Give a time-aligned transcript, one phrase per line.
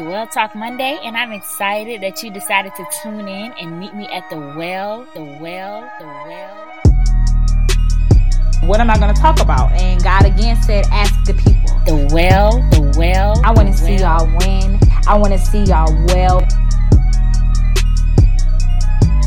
[0.00, 3.78] It is Well Talk Monday, and I'm excited that you decided to tune in and
[3.78, 6.56] meet me at the well, the well, the well.
[8.66, 9.72] What am I going to talk about?
[9.72, 11.78] And God again said, ask the people.
[11.84, 13.38] The well, the well.
[13.44, 14.26] I want to see well.
[14.26, 14.80] y'all win.
[15.06, 16.40] I want to see y'all well.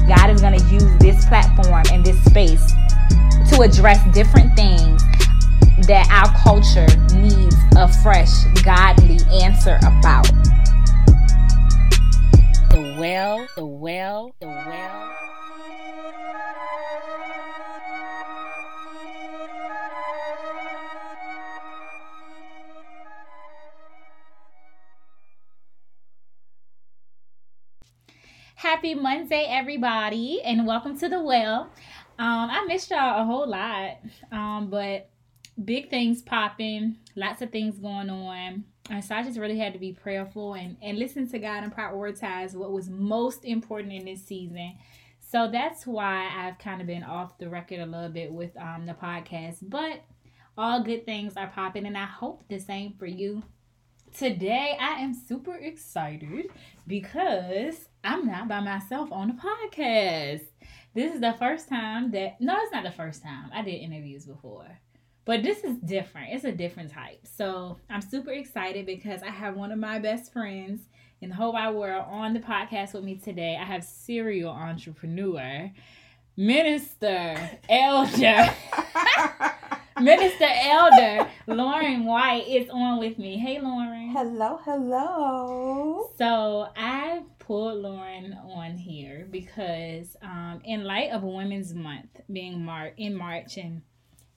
[0.08, 2.73] God is going to use this platform and this space
[3.52, 5.03] to address different things
[5.86, 10.31] that our culture needs a fresh, godly answer about.
[13.04, 15.10] Well, the well, the well.
[28.56, 31.64] Happy Monday, everybody, and welcome to the well.
[32.17, 33.98] Um, I missed y'all a whole lot,
[34.32, 35.10] um, but
[35.62, 38.64] big things popping, lots of things going on.
[38.89, 41.73] And so I just really had to be prayerful and, and listen to God and
[41.73, 44.76] prioritize what was most important in this season.
[45.20, 48.86] So that's why I've kind of been off the record a little bit with um,
[48.86, 49.58] the podcast.
[49.61, 50.02] But
[50.58, 53.42] all good things are popping, and I hope the same for you.
[54.16, 56.48] Today, I am super excited
[56.86, 60.44] because I'm not by myself on the podcast.
[60.94, 63.50] This is the first time that, no, it's not the first time.
[63.52, 64.67] I did interviews before
[65.26, 66.34] but this is different.
[66.34, 67.20] It's a different type.
[67.24, 70.82] So I'm super excited because I have one of my best friends
[71.22, 73.58] in the whole wide world on the podcast with me today.
[73.60, 75.72] I have serial entrepreneur,
[76.36, 77.38] minister,
[77.70, 78.54] elder,
[80.02, 83.38] minister, elder Lauren White is on with me.
[83.38, 84.10] Hey, Lauren.
[84.10, 86.10] Hello, hello.
[86.18, 92.94] So I pulled Lauren on here because, um, in light of Women's Month being Mar-
[92.98, 93.82] in March and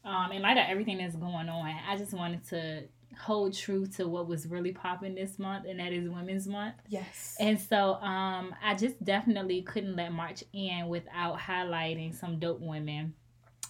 [0.06, 2.84] um, in light of everything that's going on, I just wanted to
[3.19, 6.75] hold true to what was really popping this month, and that is Women's Month.
[6.89, 7.37] Yes.
[7.41, 13.15] And so um, I just definitely couldn't let March end without highlighting some dope women.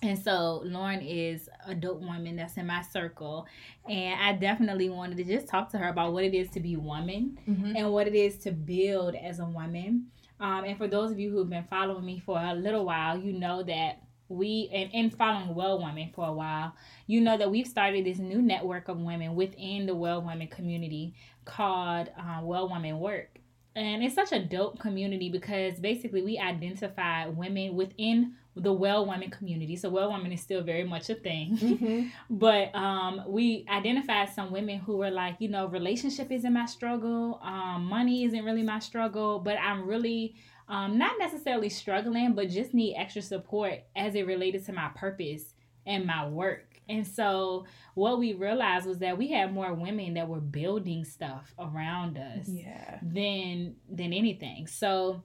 [0.03, 3.47] And so Lauren is a dope woman that's in my circle.
[3.89, 6.75] And I definitely wanted to just talk to her about what it is to be
[6.75, 7.77] a woman mm-hmm.
[7.77, 10.09] and what it is to build as a woman.
[10.39, 13.33] Um, and for those of you who've been following me for a little while, you
[13.33, 16.75] know that we and, and following well women for a while
[17.07, 21.15] you know that we've started this new network of women within the well women community
[21.45, 23.39] called uh, well women work
[23.77, 29.31] and it's such a dope community because basically we identify women within the well women
[29.31, 29.77] community.
[29.77, 31.59] So well women is still very much a thing.
[31.59, 32.07] Mm-hmm.
[32.39, 37.39] but um, we identified some women who were like, you know, relationship isn't my struggle,
[37.43, 40.37] um, money isn't really my struggle, but I'm really
[40.69, 45.55] um, not necessarily struggling, but just need extra support as it related to my purpose
[45.87, 46.81] and my work.
[46.89, 51.53] And so what we realized was that we had more women that were building stuff
[51.59, 52.99] around us yeah.
[53.03, 54.67] than than anything.
[54.67, 55.23] So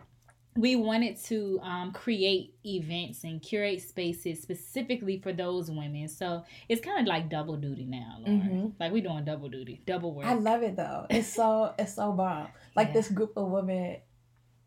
[0.58, 6.10] we wanted to um, create events and curate spaces specifically for those women.
[6.10, 8.68] So it's kind of like double duty now, mm-hmm.
[8.80, 10.26] Like we're doing double duty, double work.
[10.26, 11.06] I love it though.
[11.10, 12.48] It's so it's so bomb.
[12.76, 12.94] Like yeah.
[12.94, 13.98] this group of women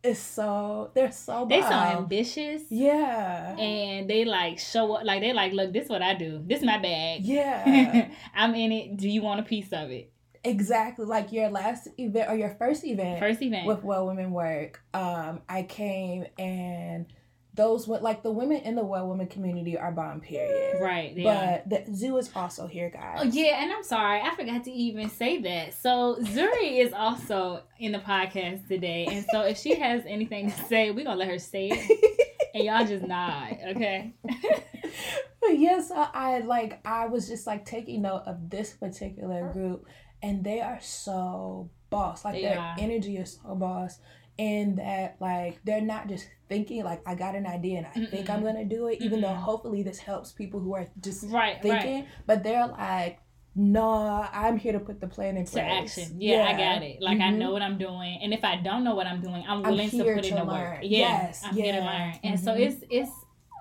[0.05, 2.63] is so they're so they so ambitious.
[2.71, 3.57] Yeah.
[3.57, 6.43] And they like show up like they like look this is what i do.
[6.47, 7.25] This is my bag.
[7.25, 8.09] Yeah.
[8.35, 8.97] I'm in it.
[8.97, 10.11] Do you want a piece of it?
[10.45, 11.07] Exactly.
[11.07, 13.67] Like your last event or your first event first event.
[13.67, 17.07] with well women work um i came and
[17.55, 20.81] those what like the women in the well women community are bomb period.
[20.81, 21.63] Right yeah.
[21.67, 23.19] but the zoo is also here guys.
[23.21, 25.75] Oh yeah and i'm sorry i forgot to even say that.
[25.75, 30.65] So zuri is also in the podcast today and so if she has anything to
[30.65, 32.21] say we're gonna let her say it.
[32.55, 34.15] And y'all just nod okay?
[35.41, 39.87] But yes I, I like i was just like taking note of this particular group
[40.23, 42.25] and they are so boss.
[42.25, 42.77] Like they their are.
[42.79, 43.99] energy is so boss
[44.39, 48.11] and that like they're not just thinking like I got an idea and I Mm-mm.
[48.11, 49.23] think I'm gonna do it, even Mm-mm.
[49.23, 52.09] though hopefully this helps people who are just right, thinking, right.
[52.27, 53.21] but they're like,
[53.55, 55.65] no, I'm here to put the plan in place.
[55.99, 56.21] Action.
[56.21, 56.49] Yeah, yeah.
[56.49, 57.01] I got it.
[57.01, 57.29] Like mm-hmm.
[57.29, 59.91] I know what I'm doing, and if I don't know what I'm doing, I'm willing
[59.91, 60.79] I'm to put in the work.
[60.83, 61.65] Yeah, yes, I'm yeah.
[61.65, 62.45] here to learn, and mm-hmm.
[62.45, 63.13] so it's it's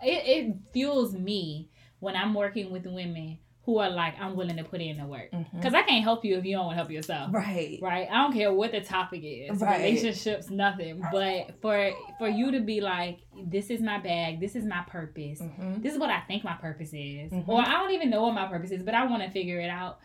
[0.01, 4.63] it, it fuels me when I'm working with women who are like, I'm willing to
[4.63, 5.31] put in the work.
[5.31, 5.75] Because mm-hmm.
[5.75, 7.33] I can't help you if you don't want to help yourself.
[7.33, 7.79] Right.
[7.81, 8.07] Right.
[8.11, 9.61] I don't care what the topic is.
[9.61, 9.77] Right.
[9.77, 11.01] Relationships, nothing.
[11.11, 15.39] But for for you to be like, this is my bag, this is my purpose,
[15.39, 15.81] mm-hmm.
[15.81, 17.31] this is what I think my purpose is.
[17.31, 17.49] Mm-hmm.
[17.49, 19.69] Or I don't even know what my purpose is, but I want to figure it
[19.69, 19.99] out.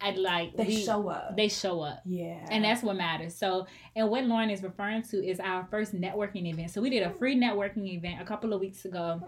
[0.00, 1.36] I'd like they we, show up.
[1.36, 2.02] They show up.
[2.04, 2.44] Yeah.
[2.50, 3.36] And that's what matters.
[3.36, 6.72] So and what Lauren is referring to is our first networking event.
[6.72, 9.22] So we did a free networking event a couple of weeks ago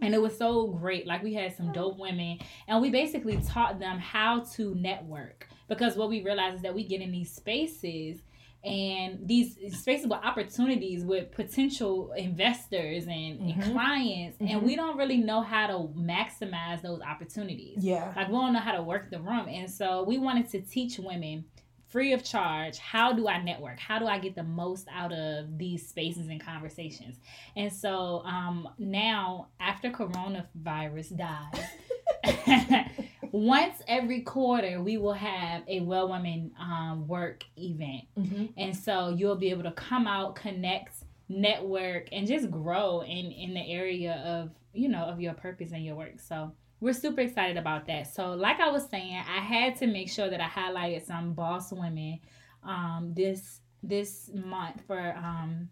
[0.00, 1.06] and it was so great.
[1.06, 5.48] Like we had some dope women and we basically taught them how to network.
[5.68, 8.22] Because what we realized is that we get in these spaces
[8.64, 13.60] and these spaces with opportunities with potential investors and, mm-hmm.
[13.60, 14.48] and clients mm-hmm.
[14.48, 17.78] and we don't really know how to maximize those opportunities.
[17.78, 18.12] Yeah.
[18.16, 19.46] Like we don't know how to work the room.
[19.48, 21.44] And so we wanted to teach women
[21.88, 23.78] free of charge how do i network?
[23.78, 27.16] How do i get the most out of these spaces and conversations?
[27.56, 32.86] And so um, now after coronavirus dies
[33.32, 38.04] once every quarter we will have a well woman um, work event.
[38.18, 38.46] Mm-hmm.
[38.56, 43.54] and so you'll be able to come out connect network and just grow in in
[43.54, 46.20] the area of you know of your purpose and your work.
[46.20, 48.06] So we're super excited about that.
[48.12, 51.72] So like i was saying i had to make sure that i highlighted some boss
[51.72, 52.20] women
[52.64, 55.68] um, this this month for um,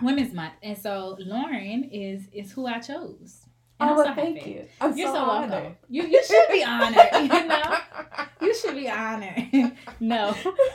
[0.00, 0.54] women's month.
[0.62, 3.46] And so lauren is is who i chose
[3.90, 4.66] oh, well, thank you.
[4.80, 5.76] I'm You're so, so welcome.
[5.88, 7.08] You you should be honored.
[7.22, 7.76] You know,
[8.42, 9.72] you should be honored.
[10.00, 10.34] no,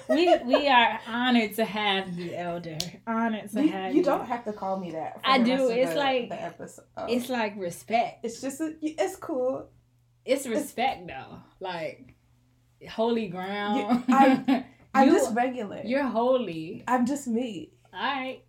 [0.10, 2.78] we we are honored to have you, Elder.
[3.06, 4.00] Honored to you, have you.
[4.00, 5.20] You don't have to call me that.
[5.24, 5.70] I do.
[5.70, 6.86] It's the, like the episode.
[7.10, 8.26] It's like respect.
[8.26, 9.70] It's just a, it's cool.
[10.26, 11.38] It's respect it's, though.
[11.60, 12.16] Like
[12.90, 14.04] holy ground.
[14.08, 15.82] You, I, I'm just regular.
[15.84, 16.84] You're holy.
[16.88, 17.72] I'm just me.
[17.94, 18.44] All right.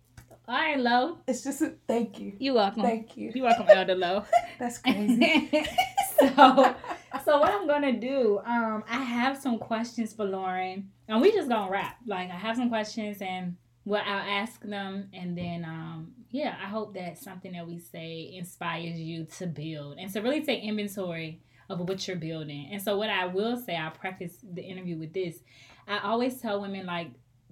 [0.49, 1.19] All right, Lo.
[1.27, 2.33] It's just a thank you.
[2.39, 2.81] You're welcome.
[2.81, 3.31] Thank you.
[3.35, 4.23] You're welcome, Elder Lo.
[4.59, 5.47] That's crazy.
[6.19, 6.75] so,
[7.23, 8.39] so what I'm gonna do?
[8.43, 11.97] Um, I have some questions for Lauren, and we just gonna wrap.
[12.07, 16.65] Like, I have some questions, and well, I'll ask them, and then um, yeah, I
[16.65, 21.43] hope that something that we say inspires you to build and to really take inventory
[21.69, 22.69] of what you're building.
[22.71, 25.41] And so, what I will say, I'll practice the interview with this.
[25.87, 27.11] I always tell women like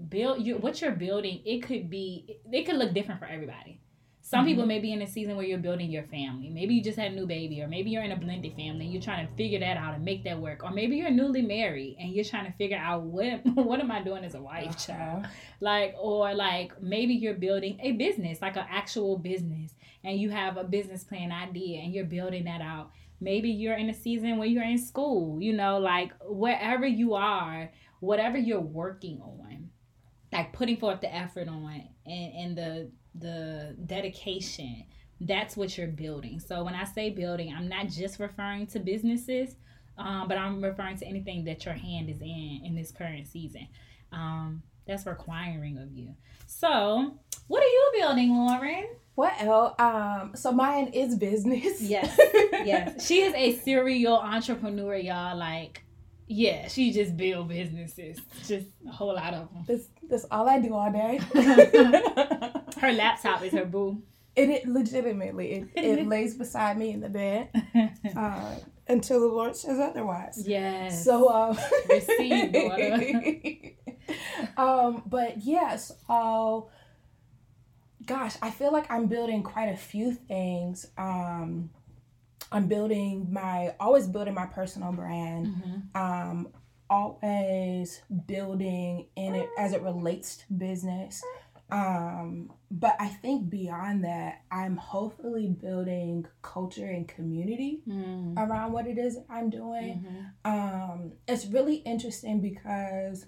[0.09, 3.79] build you what you're building it could be it could look different for everybody.
[4.21, 4.47] Some mm-hmm.
[4.47, 6.49] people may be in a season where you're building your family.
[6.49, 8.91] Maybe you just had a new baby or maybe you're in a blended family and
[8.93, 10.65] you're trying to figure that out and make that work.
[10.65, 14.01] Or maybe you're newly married and you're trying to figure out what what am i
[14.01, 14.93] doing as a wife uh-huh.
[14.93, 15.27] child?
[15.61, 19.73] Like or like maybe you're building a business like an actual business
[20.03, 22.91] and you have a business plan idea and you're building that out.
[23.21, 27.71] Maybe you're in a season where you're in school you know like wherever you are
[27.99, 29.46] whatever you're working on
[30.31, 34.83] like putting forth the effort on and, and the the dedication
[35.21, 39.55] that's what you're building so when i say building i'm not just referring to businesses
[39.97, 43.67] um, but i'm referring to anything that your hand is in in this current season
[44.11, 46.13] um, that's requiring of you
[46.45, 47.11] so
[47.47, 48.87] what are you building lauren
[49.17, 51.81] well, um, so mine is business.
[51.81, 52.15] Yes,
[52.63, 53.03] yes.
[53.07, 55.35] She is a serial entrepreneur, y'all.
[55.35, 55.83] Like
[56.27, 59.63] yeah, she just build businesses, just a whole lot of them.
[59.67, 61.19] That's that's all I do all day.
[62.81, 64.01] her laptop is her boo.
[64.35, 67.49] And it legitimately it, it lays beside me in the bed
[68.15, 68.55] uh,
[68.87, 70.43] until the Lord says otherwise.
[70.45, 71.03] Yes.
[71.03, 71.57] So um,
[71.89, 72.53] receive
[74.57, 76.59] um, but yes, uh,
[78.05, 80.85] gosh, I feel like I'm building quite a few things.
[80.97, 81.71] Um,
[82.51, 85.47] I'm building my always building my personal brand.
[85.47, 86.01] Mm-hmm.
[86.01, 86.49] Um,
[86.89, 91.21] always building in it as it relates to business.
[91.69, 98.37] Um, but I think beyond that, I'm hopefully building culture and community mm.
[98.37, 100.05] around what it is I'm doing.
[100.45, 100.51] Mm-hmm.
[100.53, 103.25] Um, it's really interesting because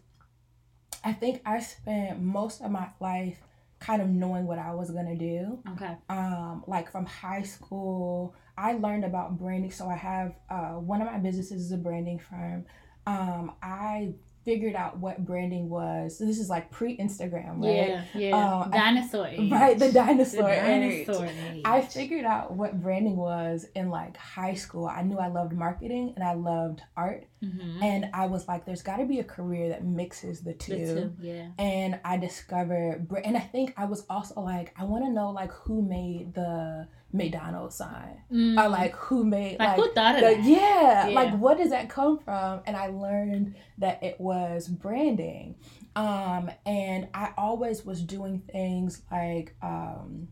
[1.03, 3.39] I think I spent most of my life
[3.79, 5.59] kind of knowing what I was gonna do.
[5.73, 5.95] Okay.
[6.09, 9.71] Um, like from high school, I learned about branding.
[9.71, 12.65] So I have uh, one of my businesses is a branding firm.
[13.07, 14.13] Um, I
[14.49, 16.17] figured out what branding was.
[16.17, 17.89] So this is like pre Instagram, right?
[17.89, 18.61] Yeah, yeah.
[18.61, 19.47] Um, dinosaur I.
[19.51, 21.35] Right, the dinosaur, the dinosaur age.
[21.53, 21.61] age.
[21.65, 24.87] I figured out what branding was in like high school.
[24.87, 27.27] I knew I loved marketing and I loved art.
[27.43, 27.83] Mm-hmm.
[27.83, 30.77] And I was like, there's got to be a career that mixes the two.
[30.77, 31.49] The two yeah.
[31.59, 35.51] And I discovered, and I think I was also like, I want to know like
[35.51, 38.63] who made the McDonald's sign mm.
[38.63, 40.43] or like who made like, like who thought of the, that?
[40.43, 42.61] Yeah, yeah, like what does that come from?
[42.65, 45.55] And I learned that it was branding.
[45.95, 50.27] Um, and I always was doing things like um,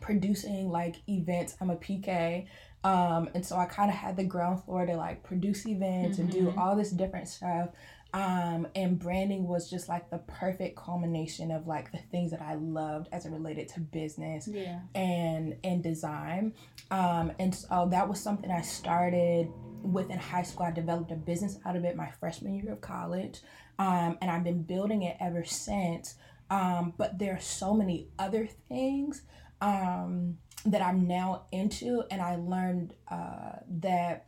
[0.00, 1.56] producing like events.
[1.60, 2.46] I'm a PK.
[2.84, 6.22] Um, and so I kind of had the ground floor to like produce events mm-hmm.
[6.22, 6.58] and do mm-hmm.
[6.58, 7.70] all this different stuff.
[8.14, 12.54] Um, and branding was just like the perfect culmination of like the things that I
[12.54, 14.80] loved as it related to business yeah.
[14.94, 16.52] and and design.
[16.90, 19.48] Um, and so that was something I started
[19.82, 20.66] within high school.
[20.66, 23.40] I developed a business out of it my freshman year of college,
[23.78, 26.14] um, and I've been building it ever since.
[26.50, 29.22] Um, but there are so many other things
[29.62, 34.26] um, that I'm now into, and I learned uh, that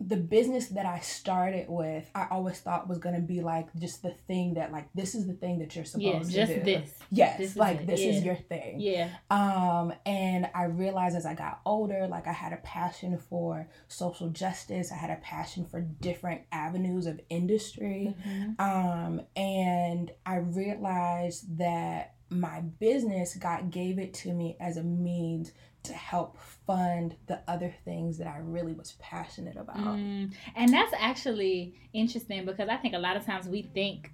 [0.00, 4.14] the business that I started with, I always thought was gonna be like just the
[4.28, 6.54] thing that like this is the thing that you're supposed yeah, to do.
[6.54, 6.94] Just this.
[7.10, 8.10] Yes, this like is this yeah.
[8.10, 8.80] is your thing.
[8.80, 9.10] Yeah.
[9.30, 14.28] Um, and I realized as I got older, like I had a passion for social
[14.28, 14.92] justice.
[14.92, 18.14] I had a passion for different avenues of industry.
[18.26, 18.60] Mm-hmm.
[18.60, 25.52] Um, and I realized that my business, God gave it to me as a means
[25.88, 29.76] to help fund the other things that I really was passionate about.
[29.76, 34.12] Mm, and that's actually interesting because I think a lot of times we think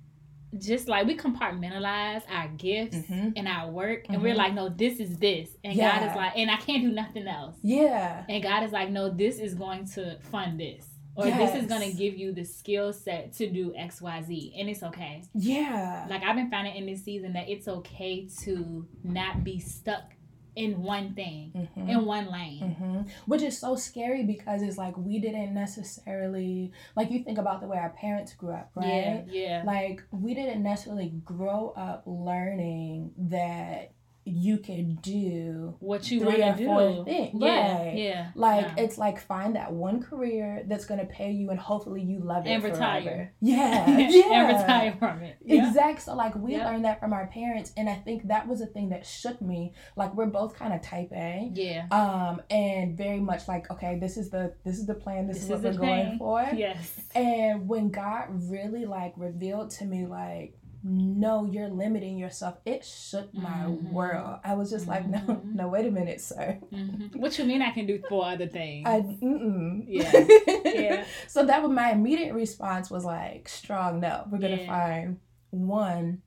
[0.58, 3.30] just like we compartmentalize our gifts mm-hmm.
[3.36, 4.24] and our work and mm-hmm.
[4.24, 5.98] we're like no this is this and yeah.
[5.98, 9.10] god is like and i can't do nothing else yeah and god is like no
[9.10, 11.52] this is going to fund this or yes.
[11.52, 15.22] this is going to give you the skill set to do xyz and it's okay
[15.34, 20.14] yeah like i've been finding in this season that it's okay to not be stuck
[20.56, 21.88] in one thing, mm-hmm.
[21.88, 22.76] in one lane.
[22.80, 23.00] Mm-hmm.
[23.26, 27.66] Which is so scary because it's like we didn't necessarily, like you think about the
[27.66, 28.86] way our parents grew up, right?
[28.86, 29.22] Yeah.
[29.26, 29.62] yeah.
[29.66, 33.92] Like we didn't necessarily grow up learning that
[34.26, 37.04] you can do what you want to do.
[37.04, 37.42] Things.
[37.42, 37.96] Yeah, right.
[37.96, 38.30] yeah.
[38.34, 38.84] Like yeah.
[38.84, 42.50] it's like find that one career that's gonna pay you, and hopefully you love it
[42.50, 42.76] and forever.
[42.76, 43.34] retire.
[43.40, 45.36] Yeah, yeah, and retire from it.
[45.44, 45.68] Yeah.
[45.68, 46.00] Exactly.
[46.00, 48.88] So like we learned that from our parents, and I think that was a thing
[48.90, 49.74] that shook me.
[49.96, 51.50] Like we're both kind of type A.
[51.52, 51.86] Yeah.
[51.90, 55.26] Um, and very much like okay, this is the this is the plan.
[55.26, 56.48] This, this is what is we're going for.
[56.54, 56.98] Yes.
[57.14, 62.58] And when God really like revealed to me like no, you're limiting yourself.
[62.66, 63.90] It shook my mm-hmm.
[63.90, 64.38] world.
[64.44, 65.12] I was just mm-hmm.
[65.12, 65.56] like, no, mm-hmm.
[65.56, 66.58] no, wait a minute, sir.
[66.72, 67.18] Mm-hmm.
[67.18, 68.86] What you mean I can do four other things?
[68.86, 69.84] I, mm-mm.
[69.88, 70.26] Yeah.
[70.64, 71.04] yeah.
[71.26, 74.24] so that was my immediate response was like, strong no.
[74.30, 74.68] We're going to yeah.
[74.68, 76.20] find one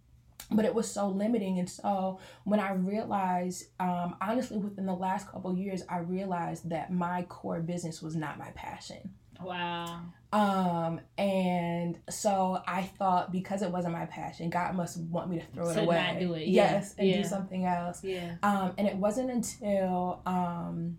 [0.50, 5.30] but it was so limiting and so when i realized um, honestly within the last
[5.30, 10.00] couple years i realized that my core business was not my passion wow
[10.34, 15.46] um, and so I thought because it wasn't my passion, God must want me to
[15.46, 15.96] throw it away.
[15.96, 16.48] Not do it.
[16.48, 17.02] Yes, yeah.
[17.02, 17.22] and yeah.
[17.22, 18.04] do something else.
[18.04, 18.36] Yeah.
[18.44, 20.98] Um, and it wasn't until um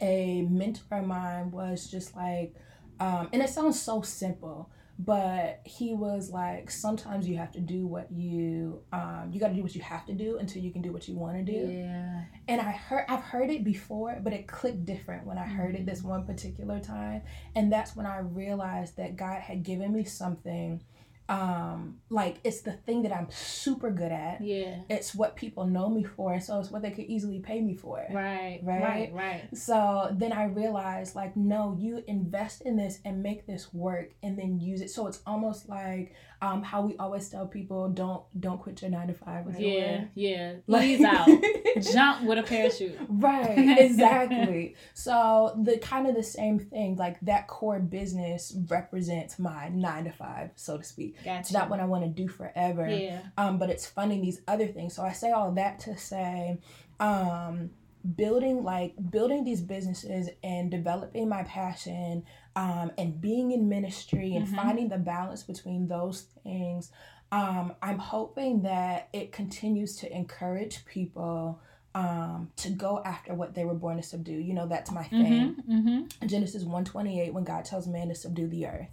[0.00, 2.54] a mentor of mine was just like,
[2.98, 4.70] um, and it sounds so simple,
[5.04, 9.54] but he was like sometimes you have to do what you um you got to
[9.54, 11.72] do what you have to do until you can do what you want to do.
[11.72, 12.24] Yeah.
[12.48, 15.82] And i heard i've heard it before but it clicked different when i heard mm-hmm.
[15.82, 17.22] it this one particular time.
[17.56, 20.82] And that's when i realized that god had given me something
[21.30, 24.40] um like it's the thing that i'm super good at.
[24.40, 24.80] Yeah.
[24.88, 27.74] It's what people know me for and so it's what they could easily pay me
[27.74, 28.04] for.
[28.12, 29.12] Right right right?
[29.12, 29.56] right.
[29.56, 34.36] So then i realized like no you invest in this and make this work and
[34.36, 34.90] then use it.
[34.90, 39.06] So it's almost like um how we always tell people don't don't quit your nine
[39.06, 39.60] to five right?
[39.60, 40.08] Yeah away.
[40.16, 40.52] yeah.
[40.66, 41.28] Like, out.
[41.92, 42.98] Jump with a parachute.
[43.08, 44.74] Right exactly.
[44.94, 50.12] So the kind of the same thing like that core business represents my nine to
[50.12, 51.40] five so to speak Gotcha.
[51.40, 52.88] It's not what I want to do forever.
[52.88, 53.20] Yeah.
[53.36, 54.94] Um, but it's funding these other things.
[54.94, 56.58] So I say all that to say,
[56.98, 57.70] um,
[58.16, 62.24] building like building these businesses and developing my passion
[62.56, 64.56] um, and being in ministry and mm-hmm.
[64.56, 66.90] finding the balance between those things
[67.30, 71.60] um, i'm hoping that it continues to encourage people
[71.94, 75.56] um, to go after what they were born to subdue you know that's my thing
[75.56, 76.26] mm-hmm, mm-hmm.
[76.26, 78.88] genesis 128 when god tells man to subdue the earth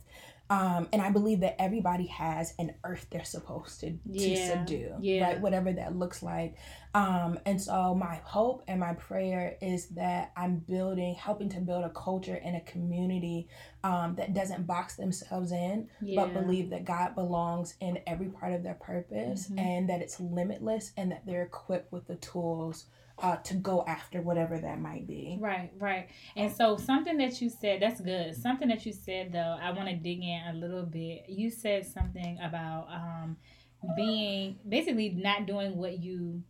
[0.50, 4.30] um, and I believe that everybody has an earth they're supposed to, yeah.
[4.30, 5.24] to subdue, yeah.
[5.24, 5.42] right?
[5.42, 6.56] Whatever that looks like.
[6.94, 11.84] Um, and so my hope and my prayer is that I'm building, helping to build
[11.84, 13.50] a culture and a community
[13.84, 16.24] um, that doesn't box themselves in, yeah.
[16.24, 19.60] but believe that God belongs in every part of their purpose mm-hmm.
[19.60, 22.86] and that it's limitless and that they're equipped with the tools
[23.20, 25.38] uh, to go after whatever that might be.
[25.40, 26.10] Right, right.
[26.36, 28.36] And so something that you said, that's good.
[28.36, 31.26] Something that you said though, I want to dig in a little bit.
[31.28, 33.38] You said something about um,
[33.96, 36.44] being basically not doing what you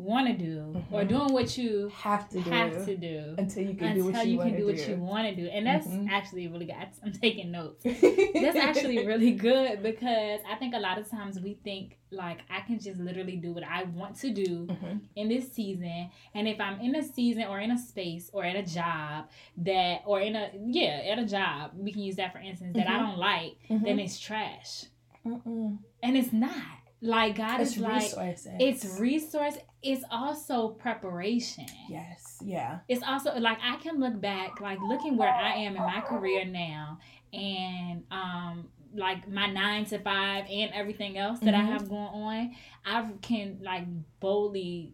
[0.00, 0.94] want to do mm-hmm.
[0.94, 4.26] or doing what you have to do have to do until you can do what
[4.26, 6.08] you, you can do, what you want to do and that's mm-hmm.
[6.08, 10.98] actually really good i'm taking notes that's actually really good because i think a lot
[10.98, 14.66] of times we think like i can just literally do what i want to do
[14.66, 14.98] mm-hmm.
[15.16, 18.56] in this season and if i'm in a season or in a space or at
[18.56, 22.38] a job that or in a yeah at a job we can use that for
[22.38, 23.06] instance that i mm-hmm.
[23.06, 23.98] don't like then mm-hmm.
[24.00, 24.84] it's trash
[25.26, 25.78] Mm-mm.
[26.02, 28.52] and it's not like God it's is like resources.
[28.58, 29.56] it's resource.
[29.82, 31.66] It's also preparation.
[31.88, 32.38] Yes.
[32.44, 32.80] Yeah.
[32.88, 36.44] It's also like I can look back, like looking where I am in my career
[36.44, 36.98] now,
[37.32, 41.68] and um, like my nine to five and everything else that mm-hmm.
[41.68, 42.54] I have going on.
[42.84, 43.84] I can like
[44.20, 44.92] boldly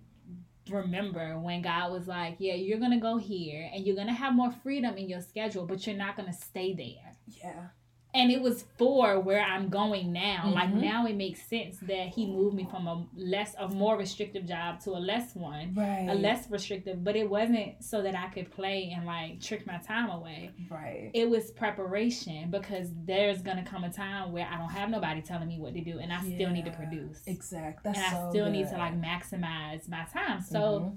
[0.71, 4.53] remember when God was like, Yeah, you're gonna go here and you're gonna have more
[4.63, 7.15] freedom in your schedule, but you're not gonna stay there.
[7.27, 7.69] Yeah
[8.17, 10.45] and it was for where I'm going now.
[10.45, 10.53] Mm-hmm.
[10.53, 14.47] Like now it makes sense that he moved me from a less a more restrictive
[14.47, 15.75] job to a less one.
[15.75, 16.09] Right.
[16.09, 17.05] A less restrictive.
[17.05, 20.51] But it wasn't so that I could play and like trick my time away.
[20.71, 21.11] Right.
[21.13, 25.49] It was preparation because there's gonna come a time where I don't have nobody telling
[25.49, 26.37] me what to do and I yeah.
[26.37, 27.21] still need to produce.
[27.27, 27.83] Exactly.
[27.85, 28.53] That's and I still good.
[28.53, 30.41] need to like maximize my time.
[30.41, 30.97] So mm-hmm.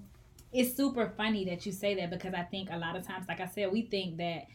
[0.53, 3.41] it's super funny that you say that because I think a lot of times, like
[3.41, 4.45] I said, we think that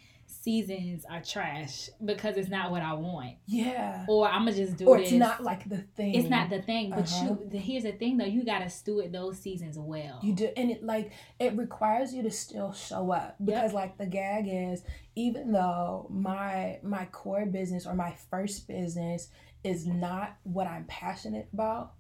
[0.43, 3.37] seasons are trash because it's not what I want.
[3.47, 4.05] Yeah.
[4.09, 4.89] Or I'm gonna just do it.
[4.89, 5.09] or this.
[5.09, 6.15] it's not like the thing.
[6.15, 6.91] It's not the thing.
[6.91, 7.25] But uh-huh.
[7.25, 8.25] you, the, here's the thing though.
[8.25, 10.21] You gotta steward those seasons well.
[10.23, 13.75] You do, and it like it requires you to still show up because yep.
[13.75, 14.83] like the gag is
[15.17, 19.29] even though my my core business or my first business
[19.63, 21.93] is not what I'm passionate about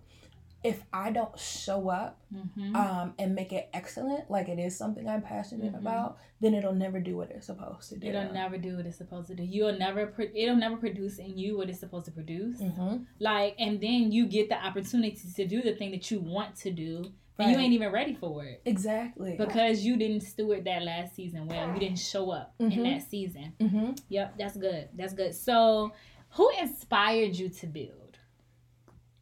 [0.65, 2.75] if I don't show up mm-hmm.
[2.75, 5.87] um, and make it excellent, like it is something I'm passionate mm-hmm.
[5.87, 8.09] about, then it'll never do what it's supposed to do.
[8.09, 9.45] It'll never do what it's supposed to do.
[9.45, 10.07] You'll never.
[10.07, 12.63] Pro- it'll never produce in you what it's supposed to produce.
[12.63, 13.05] Mm-hmm.
[13.21, 16.71] Like, and then you get the opportunity to do the thing that you want to
[16.71, 17.13] do.
[17.37, 17.49] Right.
[17.49, 18.63] you ain't even ready for it.
[18.65, 19.35] Exactly.
[19.37, 21.75] Because you didn't steward that last season well.
[21.75, 22.83] You didn't show up in mm-hmm.
[22.85, 23.53] that season.
[23.61, 23.91] Mm-hmm.
[24.09, 24.89] Yep, that's good.
[24.95, 25.35] That's good.
[25.35, 25.93] So,
[26.31, 28.04] who inspired you to build?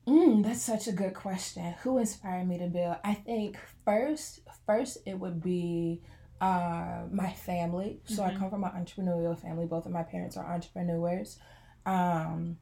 [0.06, 1.75] Mm, that's such a good question.
[1.82, 2.97] Who inspired me to build?
[3.04, 6.02] I think first, first it would be
[6.40, 8.00] uh, my family.
[8.04, 8.37] So mm-hmm.
[8.37, 9.66] I come from an entrepreneurial family.
[9.66, 11.38] Both of my parents are entrepreneurs.
[11.87, 12.59] Um,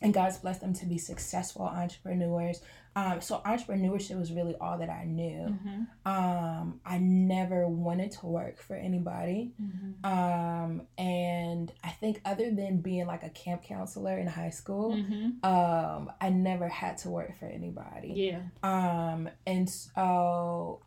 [0.00, 2.60] and God's blessed them to be successful entrepreneurs.
[2.96, 5.56] Um, so entrepreneurship was really all that I knew.
[5.56, 6.10] Mm-hmm.
[6.10, 9.52] Um, I never wanted to work for anybody.
[9.60, 10.04] Mm-hmm.
[10.10, 15.44] Um, and I think other than being like a camp counselor in high school, mm-hmm.
[15.48, 18.12] um, I never had to work for anybody.
[18.14, 18.40] Yeah.
[18.62, 20.82] Um, and so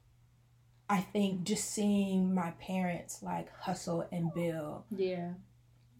[0.89, 4.83] I think just seeing my parents like hustle and build.
[4.93, 5.29] Yeah.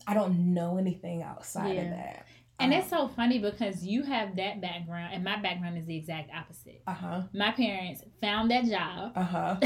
[0.06, 1.82] I don't know anything outside yeah.
[1.84, 2.26] of that.
[2.62, 6.32] And it's so funny because you have that background, and my background is the exact
[6.36, 6.82] opposite.
[6.88, 7.22] Uh huh.
[7.34, 9.14] My parents found that job.
[9.16, 9.56] Uh huh.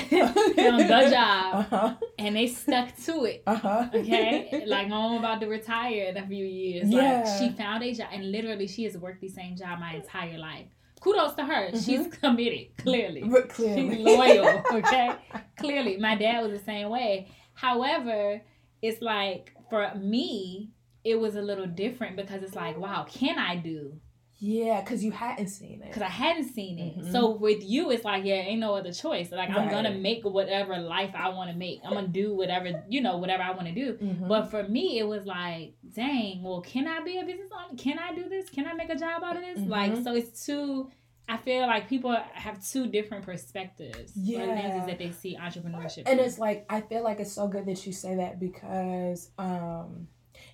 [0.55, 1.95] found the job, uh-huh.
[2.17, 3.43] and they stuck to it.
[3.45, 3.89] Uh huh.
[3.93, 6.89] Okay, like I'm about to retire in a few years.
[6.89, 7.23] Yeah.
[7.23, 10.37] Like she found a job, and literally she has worked the same job my entire
[10.37, 10.67] life.
[11.01, 11.67] Kudos to her.
[11.67, 11.77] Mm-hmm.
[11.77, 12.77] She's committed.
[12.77, 13.23] Clearly.
[13.23, 13.97] But clearly.
[13.97, 14.63] She's loyal.
[14.71, 15.11] Okay.
[15.57, 17.27] clearly, my dad was the same way.
[17.53, 18.41] However,
[18.81, 20.71] it's like for me
[21.05, 23.99] it was a little different because it's like, wow, can I do?
[24.37, 25.87] Yeah, because you hadn't seen it.
[25.87, 26.97] Because I hadn't seen it.
[26.97, 27.11] Mm-hmm.
[27.11, 29.31] So with you, it's like, yeah, ain't no other choice.
[29.31, 29.59] Like right.
[29.59, 31.79] I'm gonna make whatever life I want to make.
[31.85, 33.93] I'm gonna do whatever you know, whatever I want to do.
[33.93, 34.27] Mm-hmm.
[34.27, 37.77] But for me, it was like, dang, well, can I be a business owner?
[37.77, 38.49] Can I do this?
[38.49, 39.59] Can I make a job out of this?
[39.59, 39.71] Mm-hmm.
[39.71, 40.91] Like, so it's too.
[41.27, 44.11] I feel like people have two different perspectives.
[44.15, 46.03] Yeah, lenses that they see entrepreneurship.
[46.05, 50.07] And it's like I feel like it's so good that you say that because um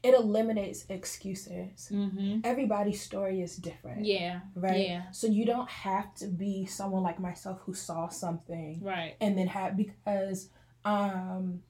[0.03, 1.89] it eliminates excuses.
[1.91, 2.39] Mm-hmm.
[2.43, 4.05] Everybody's story is different.
[4.05, 4.39] Yeah.
[4.55, 4.87] Right.
[4.87, 5.11] Yeah.
[5.11, 8.79] So you don't have to be someone like myself who saw something.
[8.81, 9.15] Right.
[9.21, 10.49] And then had because
[10.85, 11.61] um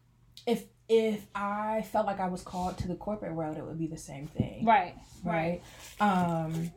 [0.47, 3.87] if if I felt like I was called to the corporate world, it would be
[3.87, 4.65] the same thing.
[4.65, 4.95] Right.
[5.23, 5.61] Right.
[5.99, 6.45] right.
[6.45, 6.71] Um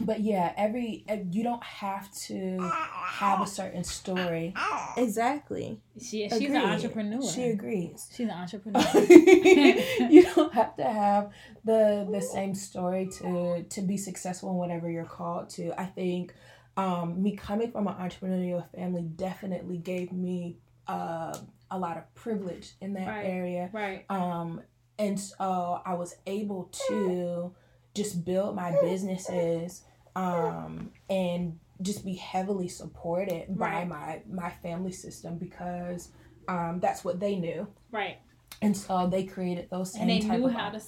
[0.00, 4.54] but yeah, every you don't have to have a certain story.
[4.96, 5.80] Exactly.
[6.00, 7.22] She she's an entrepreneur.
[7.22, 8.08] She agrees.
[8.12, 8.82] She's an entrepreneur.
[9.08, 11.30] you don't have to have
[11.64, 15.78] the the same story to to be successful in whatever you're called to.
[15.80, 16.34] I think
[16.76, 21.36] um, me coming from an entrepreneurial family definitely gave me uh,
[21.70, 23.26] a lot of privilege in that right.
[23.26, 23.68] area.
[23.72, 24.04] Right.
[24.08, 24.62] Um,
[24.98, 27.52] and so I was able to
[27.94, 29.82] just build my businesses
[30.16, 33.88] um, and just be heavily supported right.
[33.88, 36.10] by my my family system because
[36.48, 37.68] um, that's what they knew.
[37.92, 38.18] Right.
[38.60, 40.02] And so they created those same.
[40.02, 40.80] And they knew how to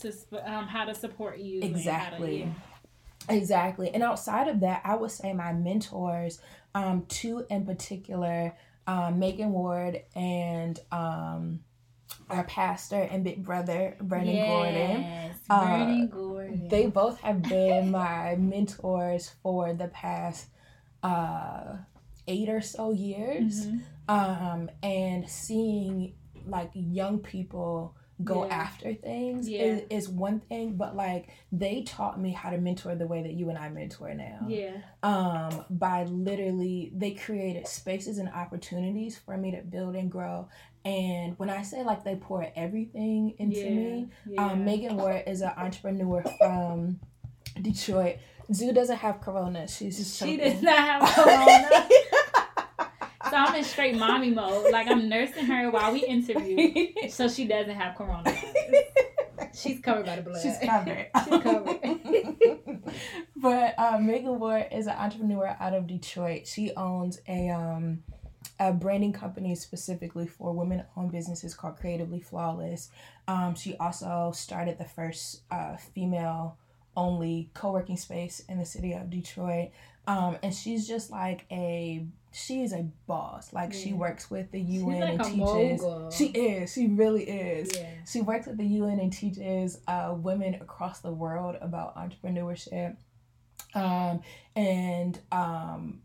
[0.45, 1.63] um, how to support you.
[1.63, 2.53] Exactly.
[3.29, 3.91] To, exactly.
[3.95, 6.41] And outside of that, I would say my mentors,
[6.75, 11.61] um, two in particular, um, Megan Ward and um,
[12.29, 16.03] our pastor and big brother Vernon yes, Gordon.
[16.03, 16.69] Uh, Gordon.
[16.69, 20.47] They both have been my mentors for the past
[21.03, 21.77] uh,
[22.27, 23.67] eight or so years.
[23.67, 23.79] Mm-hmm.
[24.09, 26.15] Um, and seeing
[26.47, 27.95] like young people
[28.25, 28.55] go yeah.
[28.55, 29.63] after things yeah.
[29.63, 33.33] is, is one thing but like they taught me how to mentor the way that
[33.33, 39.37] you and i mentor now yeah um by literally they created spaces and opportunities for
[39.37, 40.47] me to build and grow
[40.85, 43.71] and when i say like they pour everything into yeah.
[43.71, 46.99] me um megan ward is an entrepreneur from
[47.61, 48.17] detroit
[48.53, 49.69] Zoo doesn't have corona.
[49.69, 51.89] She's just she does not have corona.
[53.31, 54.73] so I'm in straight mommy mode.
[54.73, 58.35] Like I'm nursing her while we interview, so she doesn't have Corona.
[59.55, 60.43] She's covered by the blood.
[60.43, 61.09] She's covered.
[61.25, 62.93] She's covered.
[63.37, 66.47] but uh, Megan Ward is an entrepreneur out of Detroit.
[66.47, 68.03] She owns a um
[68.59, 72.91] a branding company specifically for women-owned businesses called Creatively Flawless.
[73.29, 76.59] Um, she also started the first uh, female
[76.97, 79.71] only co-working space in the city of Detroit.
[80.07, 83.53] Um, and she's just like a she is a boss.
[83.53, 83.79] Like yeah.
[83.79, 85.83] she works with the UN like and teaches.
[85.83, 86.11] Mogul.
[86.11, 86.73] She is.
[86.73, 87.71] She really is.
[87.75, 87.91] Yeah.
[88.11, 92.97] She works with the UN and teaches uh, women across the world about entrepreneurship.
[93.75, 94.23] Um,
[94.57, 96.01] and um,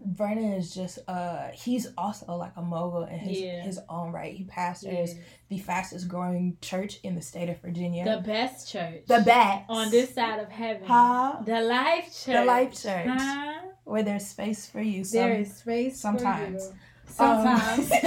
[0.00, 3.62] Vernon is just uh he's also like a mogul in his yeah.
[3.62, 4.34] his own right.
[4.34, 5.20] He pastors yeah.
[5.48, 8.04] the fastest growing church in the state of Virginia.
[8.04, 9.02] The best church.
[9.06, 9.64] The best.
[9.68, 10.86] On this side of heaven.
[10.86, 11.38] Huh?
[11.44, 12.36] The life church.
[12.36, 13.06] The life church.
[13.08, 13.54] Huh?
[13.84, 15.02] Where there's space for you.
[15.02, 16.66] Some, there is space sometimes.
[16.66, 16.74] Um,
[17.06, 17.90] sometimes.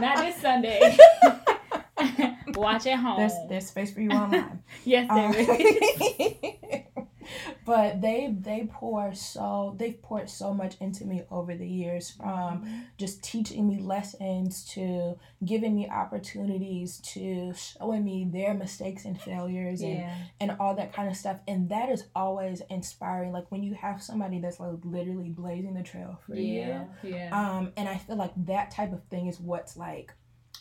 [0.00, 0.96] Not this Sunday.
[2.54, 3.18] Watch at home.
[3.18, 4.62] There's there's space for you online.
[4.84, 6.82] yes, there um, is
[7.64, 12.62] but they they pour so they've poured so much into me over the years from
[12.62, 12.80] mm-hmm.
[12.98, 19.82] just teaching me lessons to giving me opportunities to showing me their mistakes and failures
[19.82, 21.40] and and all that kind of stuff.
[21.46, 23.32] And that is always inspiring.
[23.32, 27.30] Like when you have somebody that's like literally blazing the trail for yeah, you yeah.
[27.32, 30.12] um and i feel like that type of thing is what's like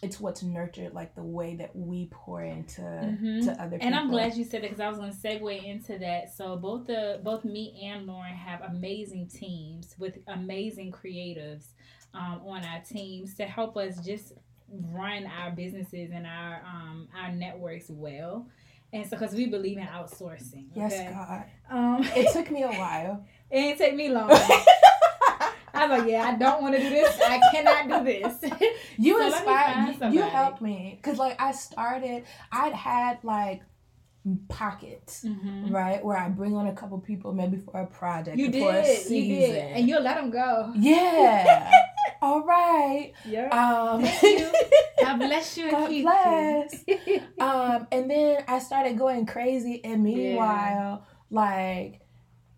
[0.01, 3.45] it's what's nurtured like the way that we pour into mm-hmm.
[3.45, 3.87] to other people.
[3.87, 6.33] And I'm glad you said that because I was going to segue into that.
[6.35, 11.65] So both the both me and Lauren have amazing teams with amazing creatives
[12.15, 14.33] um, on our teams to help us just
[14.91, 18.47] run our businesses and our um, our networks well.
[18.93, 20.71] And so, because we believe in outsourcing.
[20.71, 20.89] Okay?
[20.89, 21.43] Yes, God.
[21.69, 23.25] Um, it took me a while.
[23.49, 24.29] it didn't take me long.
[25.81, 27.19] I was like, yeah, I don't want to do this.
[27.19, 28.51] I cannot do this.
[28.97, 29.95] You so inspired.
[30.13, 32.25] You, you helped me because like I started.
[32.51, 33.63] I'd had like
[34.47, 35.73] pockets, mm-hmm.
[35.73, 36.03] right?
[36.03, 38.37] Where I bring on a couple people maybe for a project.
[38.37, 40.71] You did, you did, and you'll let them go.
[40.75, 41.71] Yeah.
[42.21, 43.13] All right.
[43.25, 43.47] Yeah.
[43.47, 44.03] Um.
[44.99, 45.71] God bless you.
[45.71, 46.83] God bless.
[46.87, 47.21] You.
[47.39, 50.97] um, and then I started going crazy, and meanwhile, yeah.
[51.31, 52.00] like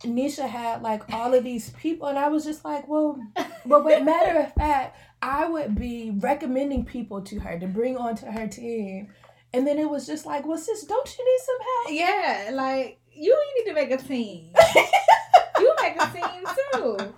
[0.04, 3.18] Nisha had like all of these people, and I was just like, well,
[3.66, 8.26] but but matter of fact, I would be recommending people to her to bring onto
[8.26, 9.10] her team,
[9.54, 11.88] and then it was just like, well, sis, don't you need some help?
[11.92, 14.54] Yeah, like you need to make a team.
[15.60, 17.14] you make a team too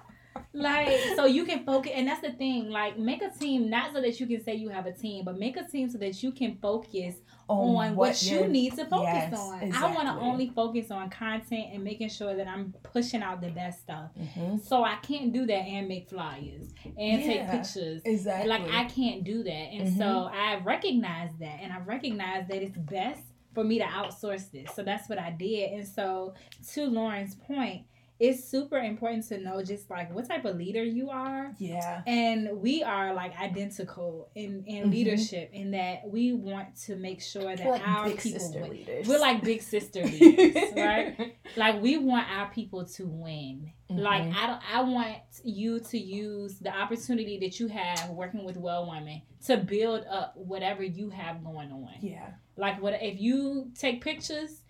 [0.56, 4.00] like so you can focus and that's the thing like make a team not so
[4.02, 6.32] that you can say you have a team but make a team so that you
[6.32, 7.16] can focus
[7.48, 9.62] on, on what, what you need to focus yes, on.
[9.62, 9.90] Exactly.
[9.90, 13.50] i want to only focus on content and making sure that i'm pushing out the
[13.50, 14.10] best stuff.
[14.20, 14.58] Mm-hmm.
[14.58, 18.02] so i can't do that and make flyers and yeah, take pictures.
[18.06, 19.52] Exactly like i can't do that.
[19.52, 20.00] And mm-hmm.
[20.00, 21.60] so i recognize that.
[21.62, 23.22] And i recognize that it's best
[23.54, 24.74] for me to outsource this.
[24.76, 25.72] So that's what i did.
[25.72, 26.34] And so
[26.74, 27.86] to lauren's point
[28.18, 31.52] it's super important to know just like what type of leader you are.
[31.58, 32.02] Yeah.
[32.08, 34.92] And we are like identical in in mm-hmm.
[34.92, 39.04] leadership in that we want to make sure that like our people win.
[39.06, 41.36] We're like big sister leaders, right?
[41.58, 43.72] Like we want our people to win.
[43.92, 44.00] Mm-hmm.
[44.00, 48.56] Like I don't I want you to use the opportunity that you have working with
[48.56, 51.90] well women to build up whatever you have going on.
[52.00, 52.30] Yeah.
[52.56, 54.62] Like what if you take pictures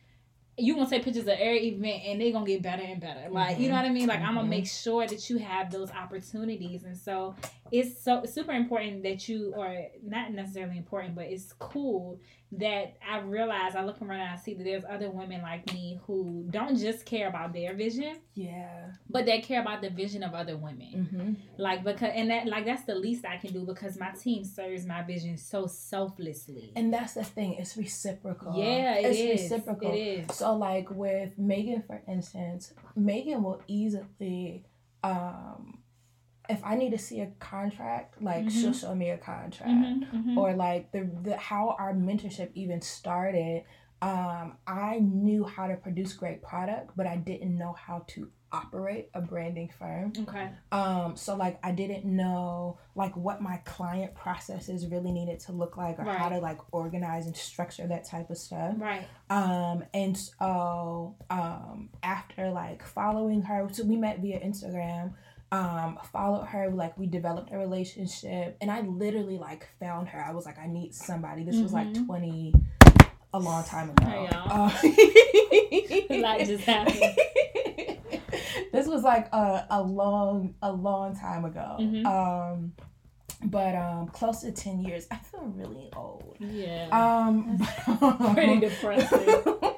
[0.58, 3.30] you gonna take pictures of every event and they're gonna get better and better.
[3.30, 3.64] Like, mm-hmm.
[3.64, 4.08] you know what I mean?
[4.08, 4.30] Like, mm-hmm.
[4.30, 6.84] I'm gonna make sure that you have those opportunities.
[6.84, 7.36] And so
[7.72, 12.20] it's so super important that you, or not necessarily important, but it's cool
[12.52, 16.00] that I realize I look around and I see that there's other women like me
[16.06, 20.34] who don't just care about their vision, yeah, but they care about the vision of
[20.34, 21.10] other women.
[21.12, 21.34] Mm-hmm.
[21.62, 24.86] Like because and that like that's the least I can do because my team serves
[24.86, 26.72] my vision so selflessly.
[26.76, 28.54] And that's the thing; it's reciprocal.
[28.56, 29.52] Yeah, it it's is.
[29.52, 29.92] reciprocal.
[29.92, 30.38] It is.
[30.38, 34.66] So like with Megan, for instance, Megan will easily
[35.04, 35.80] um
[36.50, 38.50] if I need to see a contract, like mm-hmm.
[38.50, 40.38] she'll show me a contract, mm-hmm, mm-hmm.
[40.38, 43.64] or like the the how our mentorship even started.
[44.02, 49.10] Um, I knew how to produce great product, but I didn't know how to operate
[49.14, 50.14] a branding firm.
[50.18, 50.50] Okay.
[50.72, 55.76] Um, so like I didn't know like what my client processes really needed to look
[55.76, 56.18] like or right.
[56.18, 58.76] how to like organize and structure that type of stuff.
[58.78, 59.08] Right.
[59.30, 65.14] Um, and so um after like following her, so we met via Instagram
[65.52, 70.32] um followed her like we developed a relationship and i literally like found her i
[70.32, 71.64] was like i need somebody this mm-hmm.
[71.64, 72.06] was like mm-hmm.
[72.06, 72.54] 20
[73.34, 74.28] a long time ago hey.
[74.32, 74.70] Uh,
[76.46, 77.16] just happened
[78.76, 81.78] this was like a, a long a long time ago.
[81.80, 82.06] Mm-hmm.
[82.06, 82.74] Um,
[83.44, 85.08] but um, close to ten years.
[85.12, 86.38] I feel really old.
[86.40, 86.88] Yeah.
[86.92, 87.60] Um,
[88.34, 89.74] pretty depressing.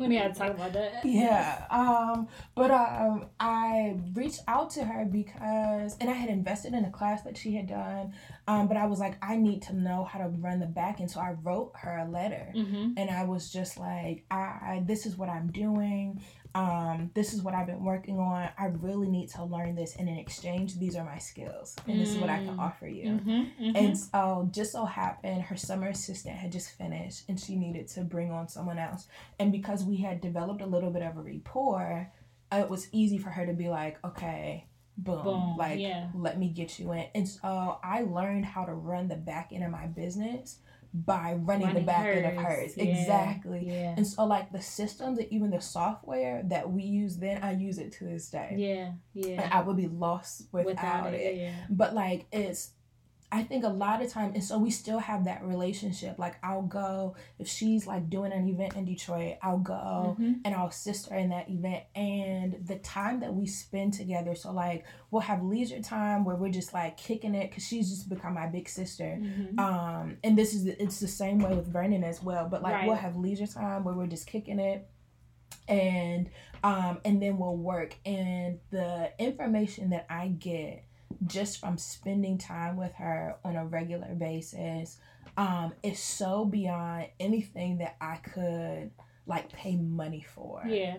[0.00, 1.04] We need to talk about that.
[1.04, 1.64] Yeah.
[1.70, 6.90] Um, but um, I reached out to her because, and I had invested in a
[6.90, 8.14] class that she had done.
[8.48, 11.10] Um, but I was like, I need to know how to run the back end.
[11.10, 12.92] So I wrote her a letter, mm-hmm.
[12.96, 16.22] and I was just like, I, I, this is what I'm doing
[16.56, 18.48] um, this is what I've been working on.
[18.58, 19.94] I really need to learn this.
[19.96, 21.76] And in exchange, these are my skills.
[21.86, 22.58] And this is what I can mm.
[22.58, 23.10] offer you.
[23.10, 23.76] Mm-hmm, mm-hmm.
[23.76, 28.00] And so, just so happened, her summer assistant had just finished and she needed to
[28.00, 29.06] bring on someone else.
[29.38, 32.10] And because we had developed a little bit of a rapport,
[32.50, 34.64] it was easy for her to be like, okay,
[34.96, 36.08] boom, boom like, yeah.
[36.14, 37.04] let me get you in.
[37.14, 40.56] And so, I learned how to run the back end of my business
[41.04, 42.16] by running, running the back hers.
[42.16, 42.72] end of hers.
[42.76, 42.84] Yeah.
[42.84, 43.64] Exactly.
[43.66, 43.94] Yeah.
[43.96, 47.78] And so like the systems and even the software that we use then, I use
[47.78, 48.54] it to this day.
[48.56, 48.92] Yeah.
[49.12, 49.42] Yeah.
[49.42, 51.20] And I would be lost without, without it.
[51.20, 51.36] it.
[51.36, 51.54] Yeah.
[51.68, 52.70] But like it's
[53.32, 56.18] I think a lot of time, and so we still have that relationship.
[56.18, 60.34] Like I'll go if she's like doing an event in Detroit, I'll go mm-hmm.
[60.44, 61.84] and I'll assist her in that event.
[61.96, 66.50] And the time that we spend together, so like we'll have leisure time where we're
[66.50, 69.18] just like kicking it because she's just become my big sister.
[69.20, 69.58] Mm-hmm.
[69.58, 72.48] Um, and this is it's the same way with Vernon as well.
[72.48, 72.86] But like right.
[72.86, 74.88] we'll have leisure time where we're just kicking it
[75.68, 76.30] and
[76.62, 80.85] um and then we'll work and the information that i get
[81.26, 84.98] just from spending time with her on a regular basis
[85.36, 88.90] um, is so beyond anything that I could
[89.26, 90.62] like pay money for.
[90.66, 90.98] Yeah.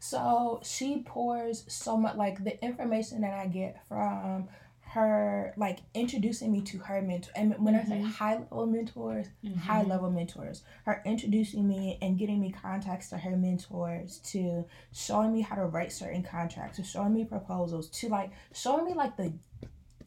[0.00, 4.48] So she pours so much like the information that I get from
[4.92, 7.92] her like introducing me to her mentor and when mm-hmm.
[7.92, 8.10] I say mm-hmm.
[8.10, 9.58] high level mentors, mm-hmm.
[9.58, 15.32] high level mentors, her introducing me and getting me contacts to her mentors to showing
[15.32, 19.16] me how to write certain contracts, to showing me proposals, to like showing me like
[19.18, 19.32] the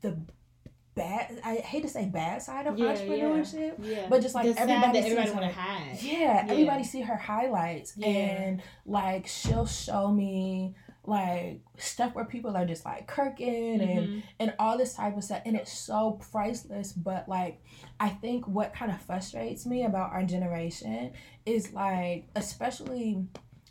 [0.02, 0.17] the
[0.96, 3.76] bad I hate to say bad side of yeah, entrepreneurship.
[3.80, 4.08] Yeah, yeah.
[4.10, 6.00] But just like the everybody everybody her, hide.
[6.02, 10.74] Yeah, everybody see her highlights and like she'll show me
[11.06, 13.98] like stuff where people are just like kirking mm-hmm.
[13.98, 17.60] and and all this type of stuff and it's so priceless but like
[18.00, 21.12] i think what kind of frustrates me about our generation
[21.46, 23.26] is like especially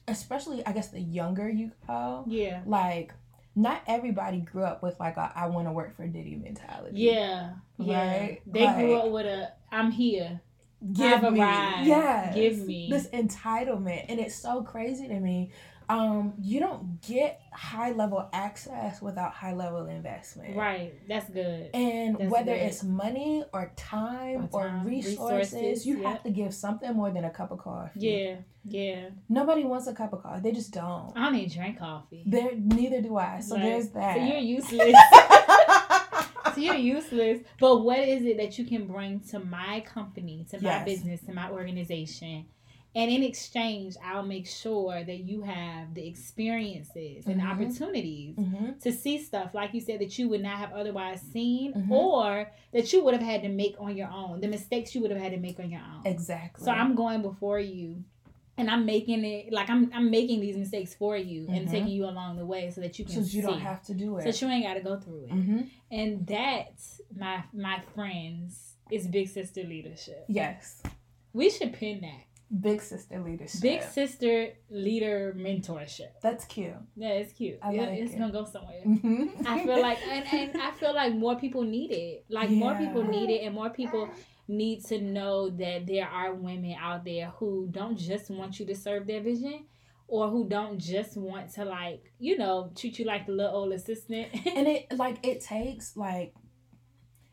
[0.08, 3.12] especially i guess the younger you go yeah like
[3.56, 7.00] not everybody grew up with like a I want to work for Diddy mentality.
[7.00, 8.18] Yeah, yeah.
[8.18, 8.40] Right?
[8.46, 10.40] They like, grew up with a I'm here.
[10.92, 15.52] Give me, yeah, give me this entitlement, and it's so crazy to me
[15.90, 20.56] um, you don't get high level access without high level investment.
[20.56, 20.94] Right.
[21.08, 21.70] That's good.
[21.74, 22.62] And That's whether good.
[22.62, 26.06] it's money or time or, time, or resources, resources, you yep.
[26.06, 27.90] have to give something more than a cup of coffee.
[27.98, 28.36] Yeah.
[28.64, 29.08] Yeah.
[29.28, 30.42] Nobody wants a cup of coffee.
[30.42, 31.12] They just don't.
[31.16, 32.22] I don't even drink coffee.
[32.24, 33.40] There neither do I.
[33.40, 34.16] So there's that.
[34.16, 34.96] So you're useless.
[36.54, 37.40] so you're useless.
[37.58, 40.84] But what is it that you can bring to my company, to my yes.
[40.84, 42.46] business, to my organization?
[42.94, 47.50] And in exchange, I'll make sure that you have the experiences and mm-hmm.
[47.50, 48.78] opportunities mm-hmm.
[48.82, 51.92] to see stuff, like you said, that you would not have otherwise seen mm-hmm.
[51.92, 55.12] or that you would have had to make on your own, the mistakes you would
[55.12, 56.04] have had to make on your own.
[56.04, 56.64] Exactly.
[56.64, 58.02] So I'm going before you
[58.60, 61.70] and I'm making it like I'm I'm making these mistakes for you and mm-hmm.
[61.70, 64.18] taking you along the way so that you can so you don't have to do
[64.18, 64.34] it.
[64.34, 65.30] So you ain't got to go through it.
[65.30, 65.60] Mm-hmm.
[65.90, 66.74] And that,
[67.16, 70.24] my my friends, is big sister leadership.
[70.28, 70.82] Yes.
[71.32, 72.26] We should pin that.
[72.58, 73.60] Big sister leadership.
[73.60, 76.08] Big sister leader mentorship.
[76.20, 76.74] That's cute.
[76.96, 77.60] Yeah, it's cute.
[77.62, 78.18] I like it's it.
[78.18, 78.82] gonna go somewhere.
[78.84, 79.46] Mm-hmm.
[79.46, 82.24] I feel like, and, and I feel like more people need it.
[82.28, 82.56] Like yeah.
[82.56, 84.10] more people need it, and more people
[84.48, 88.74] need to know that there are women out there who don't just want you to
[88.74, 89.66] serve their vision,
[90.08, 93.72] or who don't just want to like you know treat you like the little old
[93.72, 94.26] assistant.
[94.56, 96.34] and it like it takes like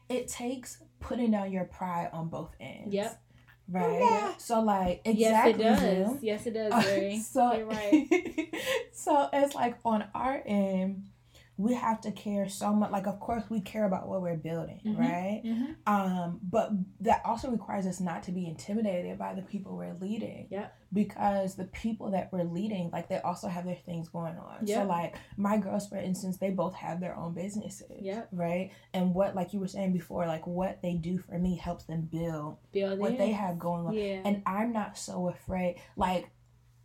[0.10, 2.93] it takes putting down your pride on both ends.
[2.93, 3.21] Yep.
[3.69, 4.36] Right.
[4.38, 5.63] So like exactly.
[5.63, 6.23] Yes, it does.
[6.23, 7.27] Yes, it does.
[7.27, 8.56] So You're right.
[8.93, 11.10] so it's like on our end,
[11.58, 14.80] we have to care so much like of course we care about what we're building
[14.86, 15.41] mm-hmm, right?
[15.43, 15.93] Mm-hmm.
[15.93, 20.48] um but that also requires us not to be intimidated by the people we're leading
[20.52, 20.67] yeah.
[20.93, 24.65] because the people that we're leading like they also have their things going on.
[24.65, 24.82] Yep.
[24.82, 28.24] so like my girls for instance they both have their own businesses yeah.
[28.32, 28.72] right?
[28.93, 32.08] And what like you were saying before like what they do for me helps them
[32.12, 33.93] build, build what they have going on.
[33.93, 34.22] Yeah.
[34.26, 36.30] and i'm not so afraid like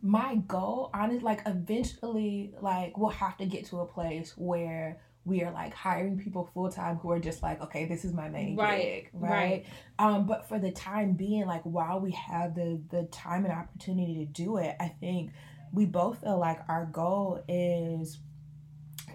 [0.03, 5.41] my goal, honestly, like eventually, like we'll have to get to a place where we
[5.43, 8.57] are like hiring people full time who are just like, okay, this is my main
[8.57, 9.31] right, gig, right?
[9.31, 9.65] right?
[9.97, 14.15] Um, but for the time being, like while we have the the time and opportunity
[14.15, 15.31] to do it, I think
[15.71, 18.19] we both feel like our goal is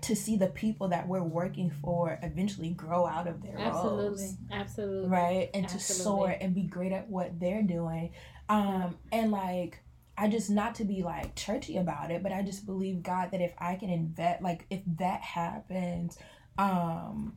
[0.01, 4.37] to see the people that we're working for eventually grow out of their absolutely roles.
[4.53, 5.79] absolutely right and absolutely.
[5.79, 8.13] to soar and be great at what they're doing
[8.49, 9.81] um and like
[10.19, 13.41] I just not to be like churchy about it, but I just believe God that
[13.41, 16.19] if I can invest like if that happens,
[16.59, 17.37] um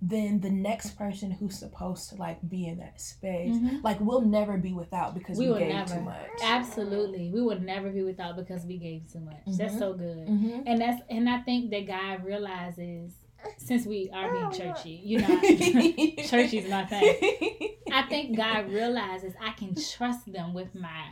[0.00, 3.78] then the next person who's supposed to like be in that space, mm-hmm.
[3.82, 5.94] like we'll never be without because we, we gave never.
[5.94, 6.28] too much.
[6.42, 9.34] Absolutely, we would never be without because we gave too much.
[9.46, 9.56] Mm-hmm.
[9.56, 10.60] That's so good, mm-hmm.
[10.66, 13.12] and that's and I think that God realizes
[13.56, 15.40] since we are being churchy, you know,
[16.26, 17.76] churchy's my thing.
[17.92, 21.08] I think God realizes I can trust them with my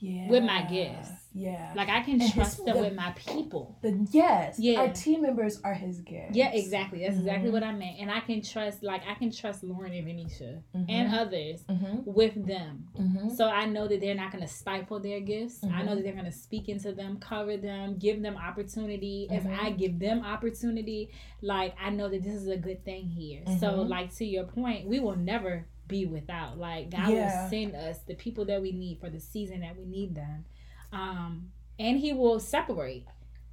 [0.00, 0.28] yeah.
[0.28, 1.10] with my gifts.
[1.32, 1.72] Yeah.
[1.76, 3.78] Like I can and trust his, them the, with my people.
[3.82, 4.58] The yes.
[4.58, 4.80] Yeah.
[4.80, 6.34] Our team members are his gifts.
[6.36, 7.00] Yeah, exactly.
[7.00, 7.20] That's mm-hmm.
[7.20, 8.00] exactly what I meant.
[8.00, 10.90] And I can trust like I can trust Lauren and Venetia mm-hmm.
[10.90, 12.00] and others mm-hmm.
[12.04, 12.88] with them.
[12.98, 13.28] Mm-hmm.
[13.30, 15.62] So I know that they're not gonna stifle their gifts.
[15.62, 15.94] I know mm-hmm.
[15.96, 19.28] that they're gonna speak into them, cover them, give them opportunity.
[19.30, 19.76] As I mm-hmm.
[19.76, 21.10] give them opportunity,
[21.42, 23.42] like I know that this is a good thing here.
[23.60, 26.58] So like to your point, we will never be without.
[26.58, 27.42] Like God yeah.
[27.42, 30.44] will send us the people that we need for the season that we need them.
[30.92, 33.06] Um, and he will separate.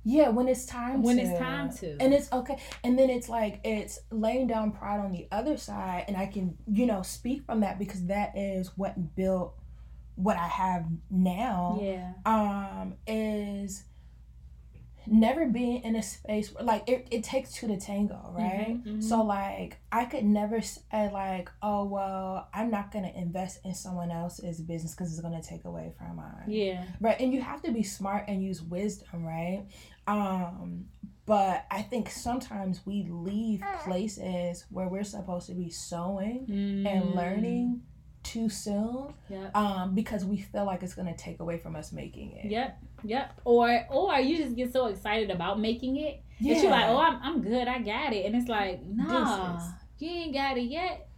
[0.04, 1.24] Yeah, when it's time when to.
[1.24, 1.98] it's time to.
[2.00, 2.58] And it's okay.
[2.84, 6.58] And then it's like it's laying down pride on the other side and I can,
[6.66, 9.54] you know, speak from that because that is what built
[10.16, 11.78] what I have now.
[11.82, 12.14] Yeah.
[12.26, 13.84] Um is
[15.10, 18.68] never being in a space where like it, it takes two to tango mm-hmm, right
[18.70, 19.02] mm-hmm, mm-hmm.
[19.02, 24.12] so like i could never say like oh well i'm not gonna invest in someone
[24.12, 27.72] else's business because it's gonna take away from mine yeah right and you have to
[27.72, 29.66] be smart and use wisdom right
[30.08, 30.86] um
[31.26, 36.88] but i think sometimes we leave places where we're supposed to be sowing mm.
[36.88, 37.82] and learning
[38.24, 39.56] too soon yep.
[39.56, 42.78] um because we feel like it's going to take away from us making it yep
[43.04, 43.42] Yep.
[43.46, 46.54] Or or you just get so excited about making it yeah.
[46.54, 49.60] that you're like, oh, I'm, I'm good, I got it, and it's like, nah,
[50.00, 51.10] you ain't got it yet.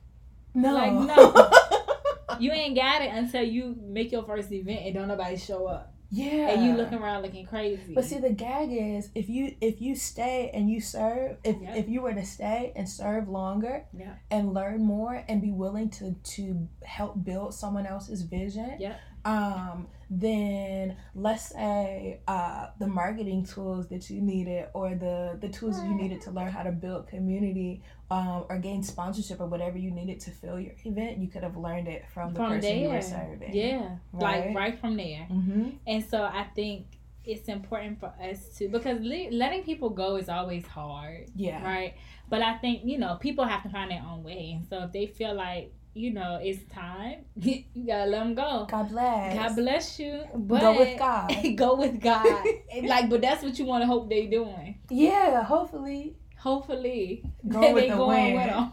[0.54, 1.52] No, like no,
[2.39, 5.94] you ain't got it until you make your first event and don't nobody show up.
[6.12, 6.50] Yeah.
[6.50, 7.94] And you looking around looking crazy.
[7.94, 11.78] But see the gag is if you if you stay and you serve, if yep.
[11.78, 14.13] if you were to stay and serve longer yeah.
[14.32, 18.96] and learn more and be willing to to help build someone else's vision, yeah.
[19.24, 25.82] um, then let's say uh, the marketing tools that you needed or the the tools
[25.84, 29.91] you needed to learn how to build community um, or gain sponsorship or whatever you
[29.91, 32.78] needed to fill your event you could have learned it from the from person there.
[32.78, 33.54] you were serving.
[33.54, 33.98] Yeah.
[34.12, 34.48] Right?
[34.48, 35.28] like right from there.
[35.32, 35.69] Mm-hmm.
[35.86, 36.88] and so i think
[37.26, 41.63] it's important for us to because le- letting people go is always hard yeah.
[41.63, 41.93] right?
[42.30, 44.54] But i think you know people have to find their own way.
[44.58, 47.26] And so if they feel like you know, it's time.
[47.36, 48.66] you gotta let them go.
[48.70, 49.36] God bless.
[49.36, 50.24] God bless you.
[50.34, 51.36] But go with God.
[51.56, 52.46] go with God.
[52.84, 54.80] like, but that's what you want to hope they doing.
[54.90, 56.16] Yeah, hopefully.
[56.38, 58.72] Hopefully, go with they the going with them.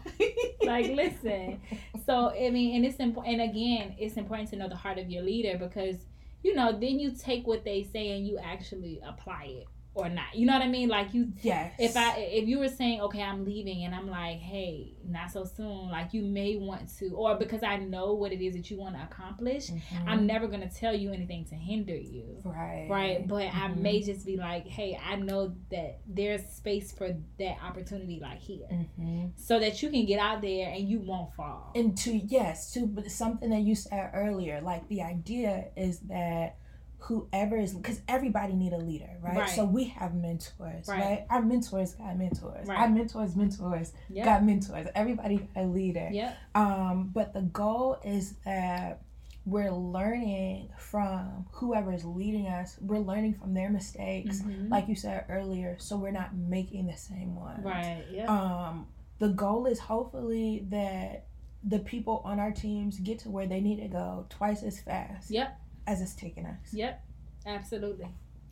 [0.63, 1.59] like, listen.
[2.05, 3.41] So I mean, and it's important.
[3.41, 5.97] And again, it's important to know the heart of your leader because
[6.43, 10.35] you know then you take what they say and you actually apply it or not.
[10.35, 10.89] You know what I mean?
[10.89, 11.73] Like you Yes.
[11.79, 15.43] If I if you were saying, Okay, I'm leaving and I'm like, hey, not so
[15.43, 18.77] soon, like you may want to or because I know what it is that you
[18.77, 20.07] want to accomplish, mm-hmm.
[20.09, 22.41] I'm never gonna tell you anything to hinder you.
[22.43, 22.87] Right.
[22.89, 23.27] Right.
[23.27, 23.63] But mm-hmm.
[23.63, 28.39] I may just be like, hey, I know that there's space for that opportunity like
[28.39, 28.67] here.
[28.71, 29.27] Mm-hmm.
[29.35, 31.71] So that you can get out there and you won't fall.
[31.75, 36.57] And to yes, to something that you said earlier, like the idea is that
[36.99, 39.37] whoever is because everybody need a leader right?
[39.37, 39.49] right?
[39.49, 41.25] so we have mentors right, right?
[41.29, 42.79] our mentors got mentors right.
[42.79, 44.25] our mentors mentors yep.
[44.25, 49.01] got mentors everybody a leader yeah um but the goal is that
[49.45, 54.67] we're learning from whoever is leading us we're learning from their mistakes mm-hmm.
[54.69, 58.87] like you said earlier so we're not making the same one right yeah um
[59.19, 61.27] the goal is hopefully that
[61.63, 65.31] the people on our teams get to where they need to go twice as fast
[65.31, 65.57] yep
[65.87, 66.73] as it's taken us.
[66.73, 67.03] Yep,
[67.45, 68.07] absolutely,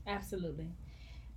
[0.07, 0.69] absolutely.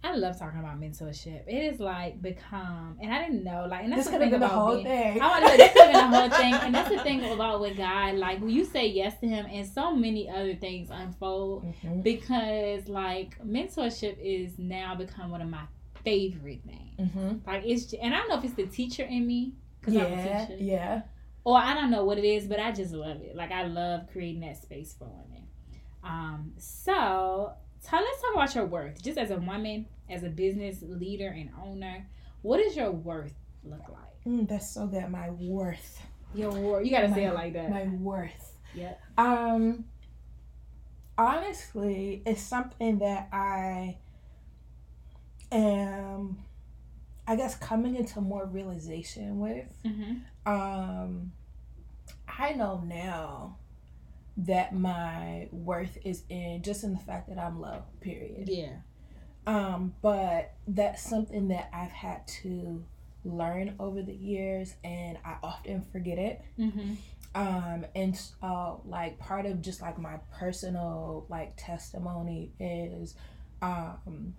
[0.05, 1.43] I love talking about mentorship.
[1.49, 4.51] It is like become, and I didn't know, like, and that's this the thing about
[4.51, 5.21] the whole being, thing.
[5.21, 8.15] I want to this could the whole thing, and that's the thing about with God.
[8.15, 12.03] Like, when you say yes to Him, and so many other things unfold mm-hmm.
[12.03, 15.65] because, like, mentorship is now become one of my
[16.05, 17.11] favorite things.
[17.11, 17.51] Mm-hmm.
[17.51, 20.13] Like, it's, and I don't know if it's the teacher in me, because yeah, I'm
[20.13, 21.03] a teacher, yeah,
[21.43, 23.35] or I don't know what it is, but I just love it.
[23.35, 25.28] Like, I love creating that space for women.
[26.09, 27.53] Um, so
[27.85, 29.03] tell let's talk about your worth.
[29.03, 32.07] Just as a woman, as a business leader and owner,
[32.43, 33.35] what does your worth
[33.65, 34.25] look like?
[34.27, 35.09] Mm, that's so good.
[35.11, 36.03] My worth.
[36.35, 36.85] Your worth.
[36.85, 37.71] You gotta my, say it like that.
[37.71, 38.57] My worth.
[38.75, 38.95] Yeah.
[39.17, 39.85] Um.
[41.17, 43.99] Honestly, it's something that I
[45.51, 46.39] am
[47.29, 49.67] I guess coming into more realization with.
[49.85, 50.51] Mm-hmm.
[50.51, 51.33] Um,
[52.27, 53.59] I know now
[54.39, 57.83] that my worth is in just in the fact that I'm low.
[58.01, 58.49] Period.
[58.49, 58.77] Yeah.
[59.47, 62.85] Um, but that's something that I've had to
[63.25, 66.43] learn over the years, and I often forget it.
[66.59, 66.95] Mm-hmm.
[67.35, 73.15] Um, and uh, like part of just like my personal like testimony is
[73.61, 74.35] um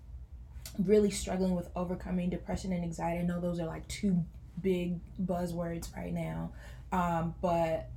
[0.78, 3.20] really struggling with overcoming depression and anxiety.
[3.20, 4.24] I know those are like two
[4.62, 6.52] big buzzwords right now.
[6.92, 7.90] Um, but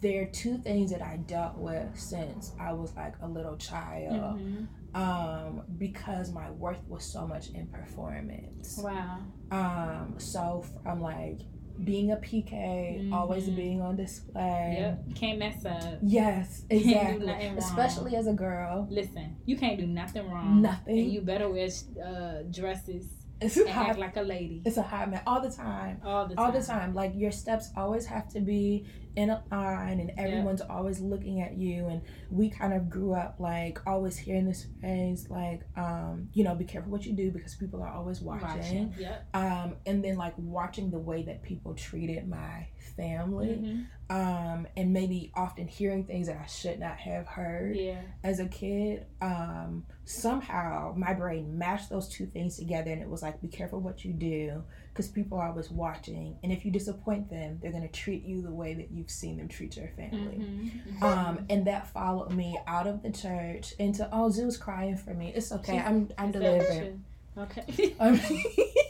[0.00, 4.38] there are two things that I dealt with since I was like a little child.
[4.38, 4.64] Mm-hmm.
[4.94, 8.78] Um, because my worth was so much in performance.
[8.82, 9.20] Wow.
[9.50, 11.40] Um, so from like
[11.82, 13.14] being a PK, mm-hmm.
[13.14, 14.76] always being on display.
[14.78, 15.98] Yep, can't mess up.
[16.02, 17.30] Yes, exactly.
[17.56, 18.86] Especially as a girl.
[18.90, 20.62] Listen, you can't do nothing wrong.
[20.62, 20.98] Nothing.
[20.98, 21.68] And you better wear
[22.04, 23.08] uh, dresses.
[23.40, 24.62] It's and high, act like a lady.
[24.64, 26.00] It's a high man all the time.
[26.04, 26.44] All the time.
[26.44, 26.94] All the time.
[26.94, 31.56] Like your steps always have to be in a line and everyone's always looking at
[31.58, 32.00] you and
[32.30, 36.64] we kind of grew up like always hearing this phrase like um you know be
[36.64, 38.94] careful what you do because people are always watching, watching.
[38.98, 39.28] Yep.
[39.34, 44.16] um and then like watching the way that people treated my family mm-hmm.
[44.16, 48.00] um and maybe often hearing things that I should not have heard yeah.
[48.24, 53.20] as a kid um somehow my brain mashed those two things together and it was
[53.22, 54.62] like be careful what you do
[54.92, 58.42] because people are always watching and if you disappoint them they're going to treat you
[58.42, 60.36] the way that you've seen them treat your family.
[60.36, 61.04] Mm-hmm, mm-hmm.
[61.04, 65.32] um and that followed me out of the church into oh Zoo's crying for me.
[65.34, 65.78] It's okay.
[65.78, 67.00] I'm i'm delivered
[67.38, 67.94] okay.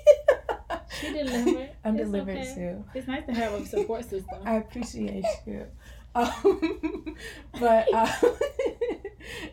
[1.00, 1.70] She delivered?
[1.84, 2.54] I'm it's delivered okay.
[2.54, 2.84] too.
[2.94, 4.38] It's nice to have a support system.
[4.44, 5.66] I appreciate you.
[6.14, 7.16] Um,
[7.58, 8.12] but uh,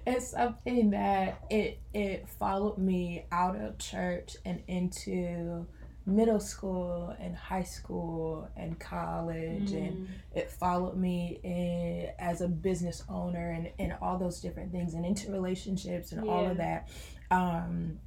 [0.05, 5.65] it's something that it it followed me out of church and into
[6.09, 9.87] middle school and high school and college mm.
[9.87, 14.93] and it followed me in, as a business owner and, and all those different things
[14.93, 16.31] and into relationships and yeah.
[16.31, 16.89] all of that
[17.31, 17.99] um,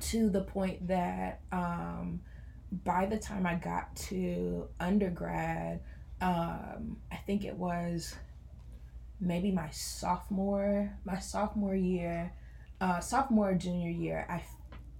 [0.00, 2.20] to the point that um,
[2.84, 5.80] by the time i got to undergrad
[6.20, 8.14] um, i think it was
[9.20, 12.32] maybe my sophomore my sophomore year
[12.80, 14.42] uh, sophomore junior year i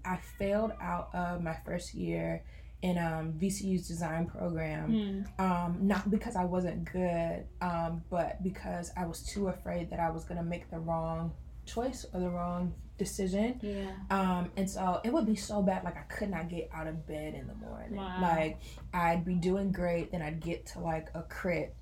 [0.05, 2.43] I failed out of my first year
[2.83, 5.41] in um, VCU's design program, mm.
[5.41, 10.11] um, not because I wasn't good, um, but because I was too afraid that I
[10.11, 11.33] was gonna make the wrong
[11.65, 13.59] choice or the wrong decision.
[13.63, 13.91] Yeah.
[14.11, 17.07] Um, and so it would be so bad, like I could not get out of
[17.07, 17.97] bed in the morning.
[17.97, 18.19] Wow.
[18.21, 18.59] Like
[18.93, 21.75] I'd be doing great, then I'd get to like a crit,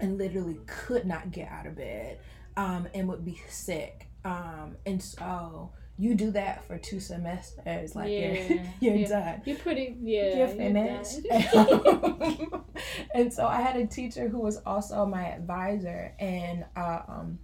[0.00, 2.20] and literally could not get out of bed,
[2.56, 4.08] um, and would be sick.
[4.24, 5.72] Um, and so
[6.02, 9.08] you do that for two semesters, like yeah, you're you're yeah.
[9.08, 9.42] done.
[9.44, 10.36] You're pretty yeah.
[10.36, 11.20] You're finished.
[11.24, 12.64] You're
[13.14, 17.38] and so I had a teacher who was also my advisor, and uh, um,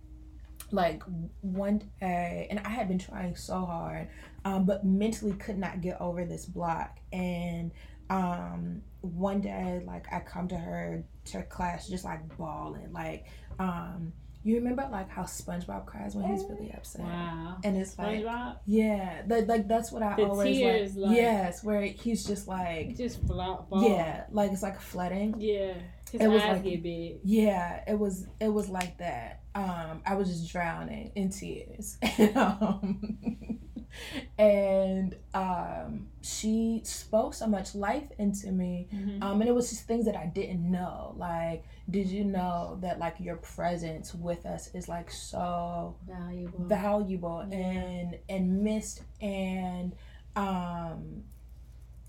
[0.72, 1.04] like
[1.42, 4.08] one day, and I had been trying so hard,
[4.44, 6.98] um, but mentally could not get over this block.
[7.12, 7.70] And
[8.10, 13.26] um, one day, like I come to her to class just like bawling, like
[13.60, 14.12] um
[14.42, 17.02] you remember like how SpongeBob cries when he's really upset?
[17.02, 17.56] Wow.
[17.64, 18.58] And it's like SpongeBob?
[18.66, 19.22] Yeah.
[19.26, 22.96] The, like that's what I the always tears, like, like, Yes, where he's just like
[22.96, 25.34] just flop Yeah, like it's like flooding.
[25.38, 25.74] Yeah.
[26.10, 27.18] His it was like, get big.
[27.24, 29.42] Yeah, it was it was like that.
[29.54, 31.98] Um, I was just drowning in tears.
[32.36, 33.58] um,
[34.38, 39.22] and um, she spoke so much life into me mm-hmm.
[39.22, 42.98] um, and it was just things that i didn't know like did you know that
[42.98, 47.56] like your presence with us is like so valuable valuable yeah.
[47.56, 49.94] and and missed and
[50.36, 51.22] um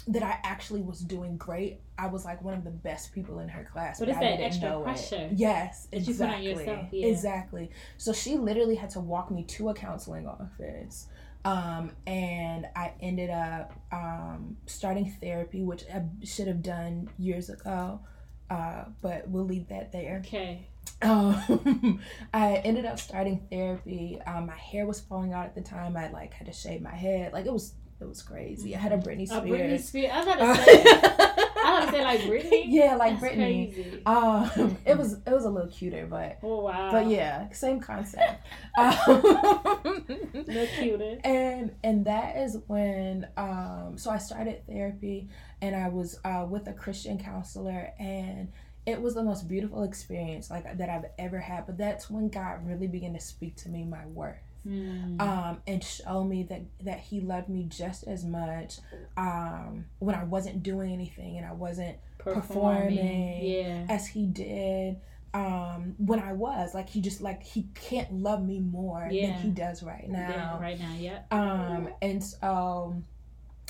[0.09, 1.81] that I actually was doing great.
[1.97, 3.99] I was like one of the best people in her class.
[3.99, 5.27] But, but it's I that extra pressure.
[5.31, 5.33] It.
[5.33, 6.47] Yes, exactly.
[6.47, 7.07] Yourself, yeah.
[7.07, 7.69] Exactly.
[7.97, 11.07] So she literally had to walk me to a counseling office
[11.45, 18.01] um, and I ended up um, starting therapy, which I should have done years ago,
[18.49, 20.21] uh, but we'll leave that there.
[20.25, 20.67] Okay.
[21.01, 22.01] Um,
[22.33, 24.19] I ended up starting therapy.
[24.25, 25.95] Um, my hair was falling out at the time.
[25.95, 27.31] I like had to shave my head.
[27.31, 28.75] Like it was it was crazy.
[28.75, 29.43] I had a Britney Spears.
[29.43, 30.11] A Britney Spears.
[30.13, 30.63] I was about to
[31.35, 31.48] say.
[31.79, 32.63] I was say like Britney.
[32.67, 33.73] Yeah, like That's Britney.
[33.73, 34.01] Crazy.
[34.05, 36.91] Um, it was it was a little cuter, but oh wow.
[36.91, 38.41] But yeah, same concept.
[38.77, 40.05] um,
[40.47, 41.19] no cuter.
[41.23, 45.29] And and that is when um so I started therapy
[45.61, 48.51] and I was uh with a Christian counselor and
[48.85, 51.65] it was the most beautiful experience like that I've ever had.
[51.65, 54.37] But that's when God really began to speak to me my worth.
[54.67, 55.21] Mm.
[55.21, 58.77] um, and show me that that he loved me just as much
[59.17, 63.85] um, when I wasn't doing anything and I wasn't performing, performing yeah.
[63.89, 64.97] as he did
[65.33, 69.27] um when I was like he just like he can't love me more yeah.
[69.27, 70.29] than he does right now.
[70.29, 71.19] Yeah, right now, yeah.
[71.29, 73.01] Um and so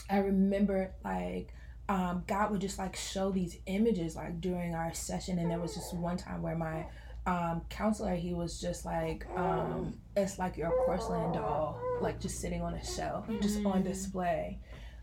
[0.10, 1.54] I remember like
[1.90, 5.76] um God would just like show these images like during our session and there was
[5.76, 6.86] just one time where my
[7.26, 12.62] um counselor he was just like um it's like your porcelain doll like just sitting
[12.62, 13.84] on a shelf just on mm.
[13.84, 14.60] display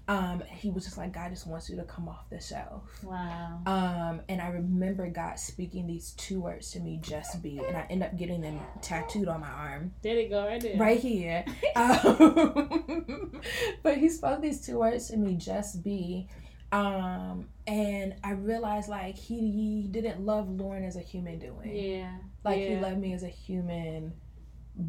[0.09, 2.83] um, he was just like, God just wants you to come off the shelf.
[3.03, 3.61] Wow.
[3.67, 7.87] Um, and I remember God speaking these two words to me, just be, and I
[7.91, 9.93] end up getting them tattooed on my arm.
[10.03, 10.77] Did it go right there?
[10.77, 11.45] Right here.
[11.77, 13.41] um,
[13.83, 16.29] but he spoke these two words to me, just be.
[16.77, 21.75] Um, and I realized like he, he didn't love Lauren as a human doing.
[21.75, 22.17] Yeah.
[22.45, 22.69] Like yeah.
[22.69, 24.13] he loved me as a human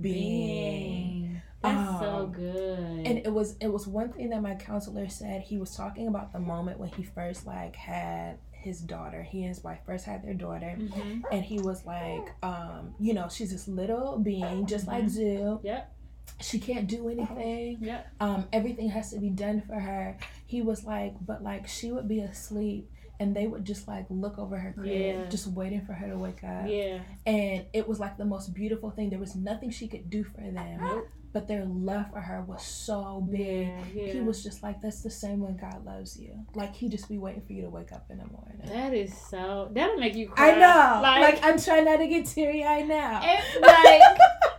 [0.02, 1.22] being.
[1.22, 1.42] being.
[1.64, 3.08] That's um, so good.
[3.08, 5.42] And it was it was one thing that my counselor said.
[5.42, 9.24] He was talking about the moment when he first like had his daughter.
[9.24, 11.22] He and his wife first had their daughter, mm-hmm.
[11.32, 15.02] and he was like, um, you know, she's this little being just mm-hmm.
[15.02, 15.60] like Zoo.
[15.64, 15.94] Yep.
[16.40, 17.78] She can't do anything.
[17.82, 18.02] Yeah.
[18.20, 20.18] Um, everything has to be done for her.
[20.46, 24.38] He was like, but like she would be asleep and they would just like look
[24.38, 25.26] over her crib, yeah.
[25.30, 26.66] just waiting for her to wake up.
[26.68, 27.00] Yeah.
[27.26, 29.10] And it was like the most beautiful thing.
[29.10, 30.80] There was nothing she could do for them.
[30.80, 31.08] Nope
[31.38, 33.68] but their love for her was so big.
[33.68, 34.14] Yeah, yeah.
[34.14, 36.34] He was just like, that's the same when God loves you.
[36.56, 38.60] Like he just be waiting for you to wake up in the morning.
[38.66, 39.70] That is so.
[39.72, 40.52] That'll make you cry.
[40.52, 41.02] I know.
[41.02, 43.22] Like, like I'm trying not to get teary eyed now.
[43.62, 44.02] like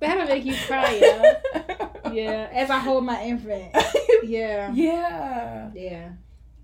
[0.00, 1.88] that'll make you cry, yeah.
[2.12, 2.48] Yeah.
[2.52, 3.74] As I hold my infant.
[4.22, 4.72] Yeah.
[4.72, 5.70] Yeah.
[5.74, 6.12] Yeah.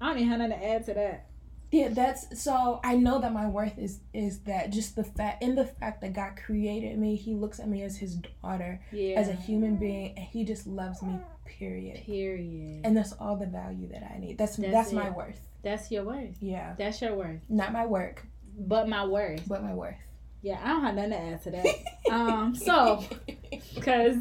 [0.00, 1.30] I don't even have nothing to add to that
[1.72, 5.54] yeah that's so i know that my worth is is that just the fact in
[5.54, 9.14] the fact that god created me he looks at me as his daughter yeah.
[9.16, 13.46] as a human being and he just loves me period period and that's all the
[13.46, 17.14] value that i need that's that's, that's my worth that's your worth yeah that's your
[17.14, 18.24] worth not my work
[18.58, 19.94] but my worth but my worth
[20.42, 21.66] yeah i don't have nothing to add to that
[22.10, 23.04] um so
[23.74, 24.16] because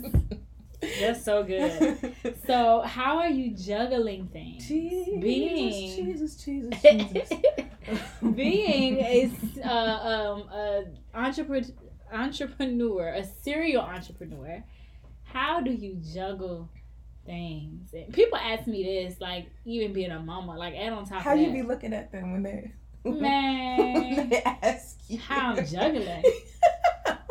[0.99, 2.15] That's so good.
[2.47, 4.67] so, how are you juggling things?
[4.67, 7.30] Jesus, being Jesus, Jesus, Jesus.
[8.34, 9.32] being a
[9.63, 11.70] uh, um a entrepreneur,
[12.13, 14.63] entrepreneur, a serial entrepreneur.
[15.24, 16.70] How do you juggle
[17.26, 17.93] things?
[17.93, 21.22] And people ask me this, like even being a mama, like add on top.
[21.22, 22.72] How you that, be looking at them when they
[23.05, 24.31] man?
[24.61, 26.23] ask you how I'm juggling.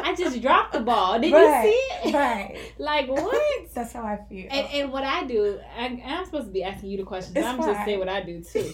[0.08, 1.20] I just dropped the ball.
[1.20, 2.14] Did right, you see it?
[2.14, 2.72] Right.
[2.78, 3.68] like what?
[3.74, 4.46] That's how I feel.
[4.50, 7.36] And, and what I do, I, am supposed to be asking you the questions.
[7.36, 7.74] It's I'm fine.
[7.74, 8.72] just saying what I do too.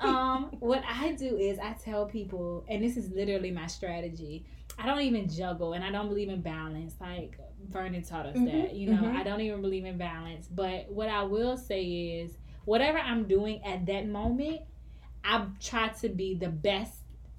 [0.00, 4.44] um, what I do is I tell people, and this is literally my strategy.
[4.78, 6.94] I don't even juggle, and I don't believe in balance.
[7.00, 7.38] Like
[7.70, 8.74] Vernon taught us mm-hmm, that.
[8.74, 9.16] You know, mm-hmm.
[9.16, 10.48] I don't even believe in balance.
[10.50, 12.32] But what I will say is,
[12.66, 14.60] whatever I'm doing at that moment,
[15.24, 16.92] I try to be the best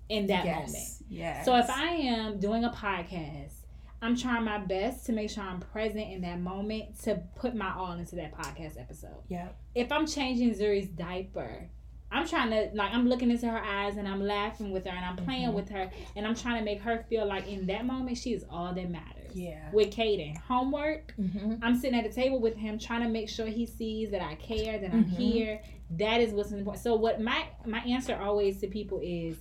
[0.09, 0.87] in that yes, moment.
[1.09, 1.45] Yes.
[1.45, 3.53] So if I am doing a podcast,
[4.01, 7.73] I'm trying my best to make sure I'm present in that moment to put my
[7.73, 9.23] all into that podcast episode.
[9.29, 9.49] Yeah.
[9.73, 11.69] If I'm changing Zuri's diaper,
[12.11, 15.03] I'm trying to like I'm looking into her eyes and I'm laughing with her and
[15.03, 15.55] I'm playing mm-hmm.
[15.55, 18.45] with her and I'm trying to make her feel like in that moment she is
[18.49, 19.33] all that matters.
[19.33, 19.69] Yeah.
[19.73, 21.13] With Caden, homework.
[21.19, 21.55] Mm-hmm.
[21.61, 24.35] I'm sitting at the table with him trying to make sure he sees that I
[24.35, 25.15] care, that I'm mm-hmm.
[25.15, 25.61] here.
[25.91, 26.83] That is what's important.
[26.83, 29.37] So what my my answer always to people is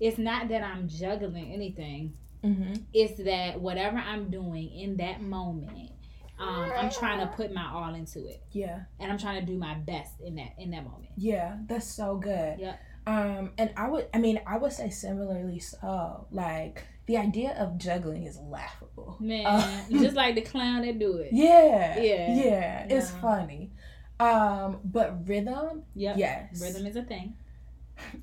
[0.00, 2.14] it's not that I'm juggling anything.
[2.44, 2.74] Mm-hmm.
[2.92, 5.90] It's that whatever I'm doing in that moment,
[6.38, 8.42] um, I'm trying to put my all into it.
[8.52, 8.80] Yeah.
[9.00, 11.10] And I'm trying to do my best in that in that moment.
[11.16, 12.58] Yeah, that's so good.
[12.58, 12.76] Yeah.
[13.06, 16.26] Um, and I would, I mean, I would say similarly so.
[16.30, 19.16] Like the idea of juggling is laughable.
[19.20, 21.30] Man, uh, just like the clown that do it.
[21.32, 22.00] Yeah.
[22.00, 22.44] Yeah.
[22.44, 22.86] Yeah.
[22.90, 23.72] It's funny.
[24.18, 25.82] Um, but rhythm.
[25.94, 26.16] Yep.
[26.16, 26.60] Yes.
[26.60, 27.34] Rhythm is a thing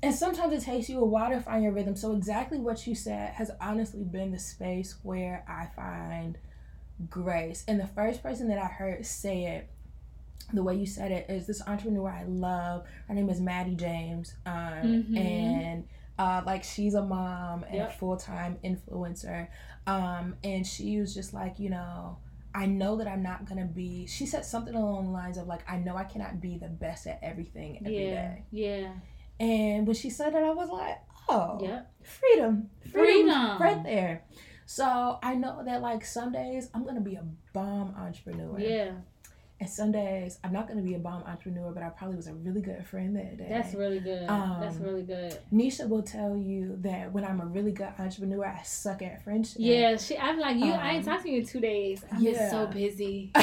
[0.02, 1.96] and sometimes it takes you a while to find your rhythm.
[1.96, 6.38] So exactly what you said has honestly been the space where I find
[7.10, 7.64] grace.
[7.66, 9.70] And the first person that I heard say it,
[10.52, 12.84] the way you said it, is this entrepreneur I love.
[13.08, 15.16] Her name is Maddie James, um, mm-hmm.
[15.16, 15.88] and
[16.18, 17.90] uh, like she's a mom and yep.
[17.90, 19.48] a full time influencer.
[19.86, 22.18] Um, and she was just like, you know.
[22.54, 24.06] I know that I'm not gonna be.
[24.06, 27.06] She said something along the lines of like, I know I cannot be the best
[27.06, 28.44] at everything every yeah, day.
[28.52, 28.92] yeah.
[29.40, 30.98] And when she said that, I was like,
[31.28, 31.92] oh, yep.
[32.02, 34.24] freedom, freedom, freedom, right there.
[34.66, 38.58] So I know that like some days I'm gonna be a bomb entrepreneur.
[38.58, 38.92] Yeah.
[39.60, 42.26] And some days I'm not going to be a bomb entrepreneur, but I probably was
[42.26, 43.46] a really good friend that day.
[43.48, 44.28] That's really good.
[44.28, 45.38] Um, That's really good.
[45.52, 49.56] Nisha will tell you that when I'm a really good entrepreneur, I suck at friendship.
[49.58, 50.18] Yeah, she.
[50.18, 50.72] I'm like you.
[50.72, 52.04] Um, I ain't um, talking to you in two days.
[52.10, 52.50] I'm yeah.
[52.50, 53.30] so busy.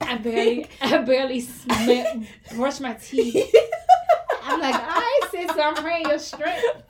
[0.00, 2.22] I barely, I barely smell,
[2.54, 3.54] brush my teeth.
[4.42, 6.82] I'm like, I said, so I'm praying your strength.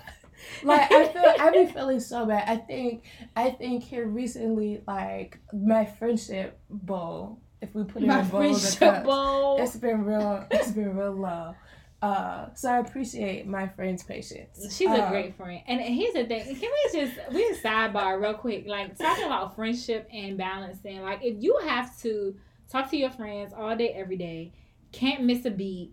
[0.62, 2.48] like I feel I be feeling so bad.
[2.48, 3.04] I think
[3.34, 8.28] I think here recently, like my friendship bowl, if we put it my in a
[8.28, 10.46] bowl, friendship bowl, it's been real.
[10.50, 11.54] It's been real low.
[12.02, 14.76] Uh, so I appreciate my friend's patience.
[14.76, 15.62] She's a um, great friend.
[15.66, 18.64] And here's the thing: can we just we just sidebar real quick?
[18.66, 21.00] Like talking about friendship and balancing.
[21.02, 22.36] Like if you have to
[22.70, 24.52] talk to your friends all day, every day,
[24.92, 25.92] can't miss a beat,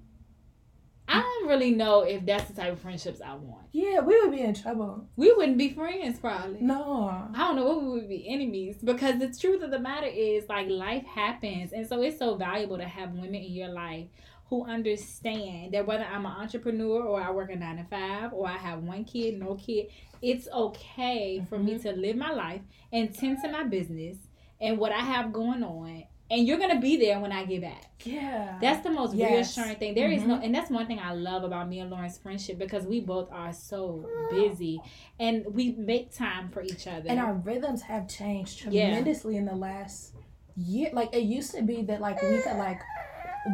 [1.07, 3.67] I don't really know if that's the type of friendships I want.
[3.71, 5.07] Yeah, we would be in trouble.
[5.15, 6.61] We wouldn't be friends probably.
[6.61, 7.27] No.
[7.33, 10.47] I don't know what we would be enemies because the truth of the matter is
[10.47, 14.07] like life happens and so it's so valuable to have women in your life
[14.49, 18.47] who understand that whether I'm an entrepreneur or I work a nine to five or
[18.47, 19.87] I have one kid, no kid,
[20.21, 21.47] it's okay mm-hmm.
[21.47, 21.89] for me mm-hmm.
[21.89, 24.17] to live my life and tend to my business
[24.61, 27.91] and what I have going on and you're gonna be there when I get back.
[28.03, 29.55] Yeah, that's the most yes.
[29.57, 29.93] reassuring thing.
[29.93, 30.21] There mm-hmm.
[30.21, 30.43] is no, mm-hmm.
[30.43, 33.53] and that's one thing I love about me and Lauren's friendship because we both are
[33.53, 34.82] so busy
[35.19, 37.05] and we make time for each other.
[37.07, 39.39] And our rhythms have changed tremendously yeah.
[39.39, 40.13] in the last
[40.55, 40.89] year.
[40.93, 42.82] Like it used to be that like we could like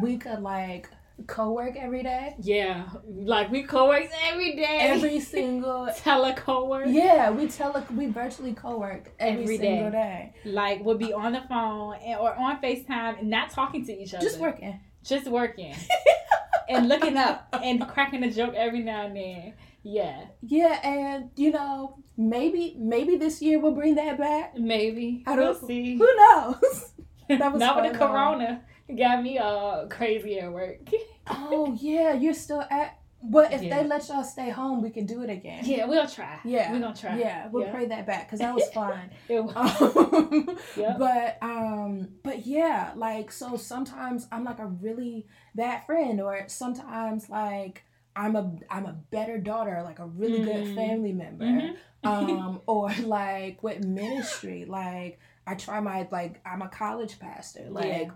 [0.02, 0.88] we could like
[1.26, 2.34] co-work every day.
[2.40, 4.78] Yeah, like we co-work every day.
[4.80, 6.86] Every single tele co-work.
[6.88, 10.32] Yeah, we tele we virtually co-work every, every single day.
[10.44, 10.50] day.
[10.50, 14.24] Like we'll be on the phone or on Facetime, and not talking to each other.
[14.24, 14.80] Just working.
[15.04, 15.74] Just working.
[16.68, 19.54] and looking up and cracking a joke every now and then.
[19.82, 20.26] Yeah.
[20.42, 24.56] Yeah, and you know, maybe maybe this year we'll bring that back.
[24.58, 25.24] Maybe.
[25.26, 25.96] I don't we'll see.
[25.96, 26.92] Who knows?
[27.28, 28.60] That was not with the corona
[28.96, 30.78] got me all crazy at work.
[31.28, 33.00] oh yeah, you're still at.
[33.22, 33.82] But if yeah.
[33.82, 35.62] they let y'all stay home, we can do it again.
[35.66, 36.40] Yeah, we'll try.
[36.42, 37.18] Yeah, we're gonna try.
[37.18, 37.72] Yeah, we'll yeah.
[37.72, 39.10] pray that back because that was fun.
[39.28, 39.82] it was.
[39.82, 40.98] Um, yep.
[40.98, 47.28] But um, but yeah, like so sometimes I'm like a really bad friend, or sometimes
[47.28, 47.84] like
[48.16, 51.44] I'm a I'm a better daughter, like a really mm good family member.
[51.44, 52.08] Mm-hmm.
[52.08, 57.84] um, or like with ministry, like I try my like I'm a college pastor, like.
[57.84, 58.10] Yeah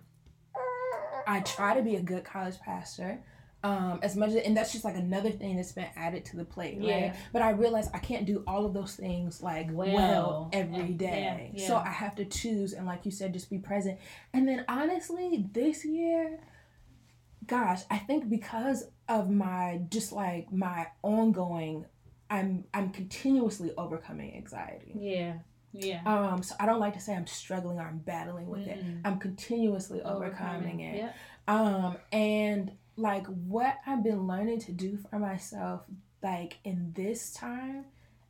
[1.27, 3.20] I try to be a good college pastor.
[3.62, 6.45] Um, as much as, and that's just like another thing that's been added to the
[6.45, 6.87] plate, right?
[6.87, 7.16] Yeah.
[7.33, 11.51] But I realize I can't do all of those things like well, well every day.
[11.55, 11.66] Yeah, yeah.
[11.68, 13.99] So I have to choose and like you said, just be present.
[14.35, 16.41] And then honestly, this year,
[17.47, 21.87] gosh, I think because of my just like my ongoing
[22.31, 24.93] I'm I'm continuously overcoming anxiety.
[24.99, 25.35] Yeah.
[25.75, 26.01] Yeah.
[26.07, 28.85] Um, so I don't like to say I'm struggling or I'm battling with mm it.
[29.05, 30.97] I'm continuously overcoming, overcoming it.
[30.97, 31.16] Yep.
[31.49, 35.83] Um, and like what I've been learning to do for myself,
[36.22, 37.87] like in this time,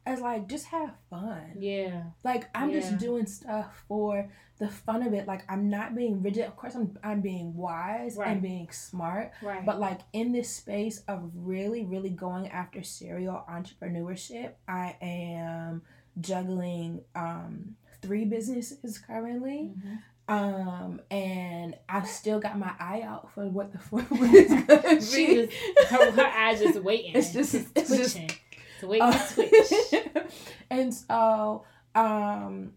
[0.07, 1.55] is like just have fun.
[1.59, 2.05] Yeah.
[2.25, 2.81] Like I'm yeah.
[2.81, 4.29] just doing stuff for
[4.59, 5.27] the fun of it.
[5.27, 6.47] Like I'm not being rigid.
[6.47, 8.29] Of course I'm I'm being wise right.
[8.29, 9.33] and being smart.
[9.43, 9.65] Right.
[9.65, 15.83] But like in this space of really, really going after serial entrepreneurship, I am
[16.21, 19.73] juggling um, three businesses currently.
[19.77, 19.95] Mm-hmm.
[20.27, 24.97] Um, and I've still got my eye out for what the fourth one is gonna
[24.97, 25.47] be.
[25.47, 27.13] Just, her, her eyes just waiting.
[27.15, 28.29] It's just it's switching.
[28.29, 28.41] Just,
[28.77, 30.25] it's waiting uh, to switch.
[30.71, 32.73] and so, um,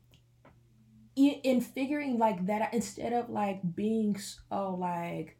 [1.15, 5.36] in, in figuring like that, instead of like being so like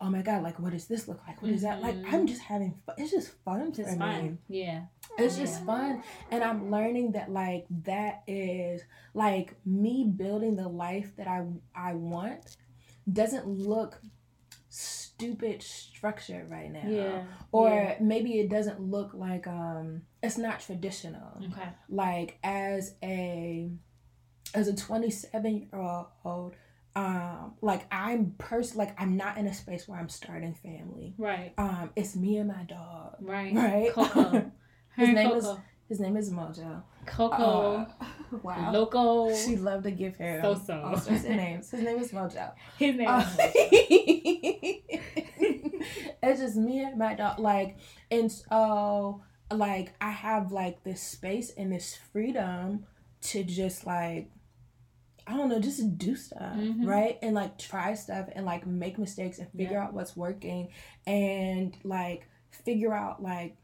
[0.00, 1.40] oh my god, like what does this look like?
[1.42, 1.80] What is that?
[1.80, 2.26] Like I'm mm-hmm.
[2.26, 2.94] just having fun.
[2.98, 4.36] It's just fun for it's me.
[4.48, 4.82] Yeah.
[5.18, 6.02] It's just fun.
[6.30, 8.82] And I'm learning that like that is
[9.14, 12.56] like me building the life that I I want
[13.10, 14.00] doesn't look
[14.68, 16.86] stupid structured right now.
[16.86, 17.24] Yeah.
[17.52, 17.96] Or yeah.
[18.00, 21.38] maybe it doesn't look like um it's not traditional.
[21.38, 21.68] Okay.
[21.88, 23.70] Like as a
[24.54, 26.54] as a 27 year old
[26.96, 31.14] um like i'm pers like i'm not in a space where i'm starting family.
[31.18, 31.52] Right.
[31.58, 33.16] Um it's me and my dog.
[33.20, 33.54] Right.
[33.54, 33.92] Right?
[33.92, 34.50] Coco.
[34.96, 35.36] His name Coco.
[35.36, 36.82] is his name is mojo.
[37.04, 37.86] Coco.
[38.00, 38.06] Uh,
[38.42, 38.72] wow.
[38.72, 39.32] Loco.
[39.36, 40.80] She loved to give him so so.
[40.80, 41.70] all sorts of names.
[41.70, 42.52] His name is mojo.
[42.78, 44.76] His name uh, is
[46.22, 47.76] it's just me and my dog like
[48.10, 49.22] and so
[49.52, 52.84] like i have like this space and this freedom
[53.20, 54.30] to just like
[55.26, 56.86] I don't know, just do stuff, mm-hmm.
[56.86, 57.18] right?
[57.20, 59.84] And like try stuff and like make mistakes and figure yeah.
[59.84, 60.68] out what's working
[61.06, 63.56] and like figure out like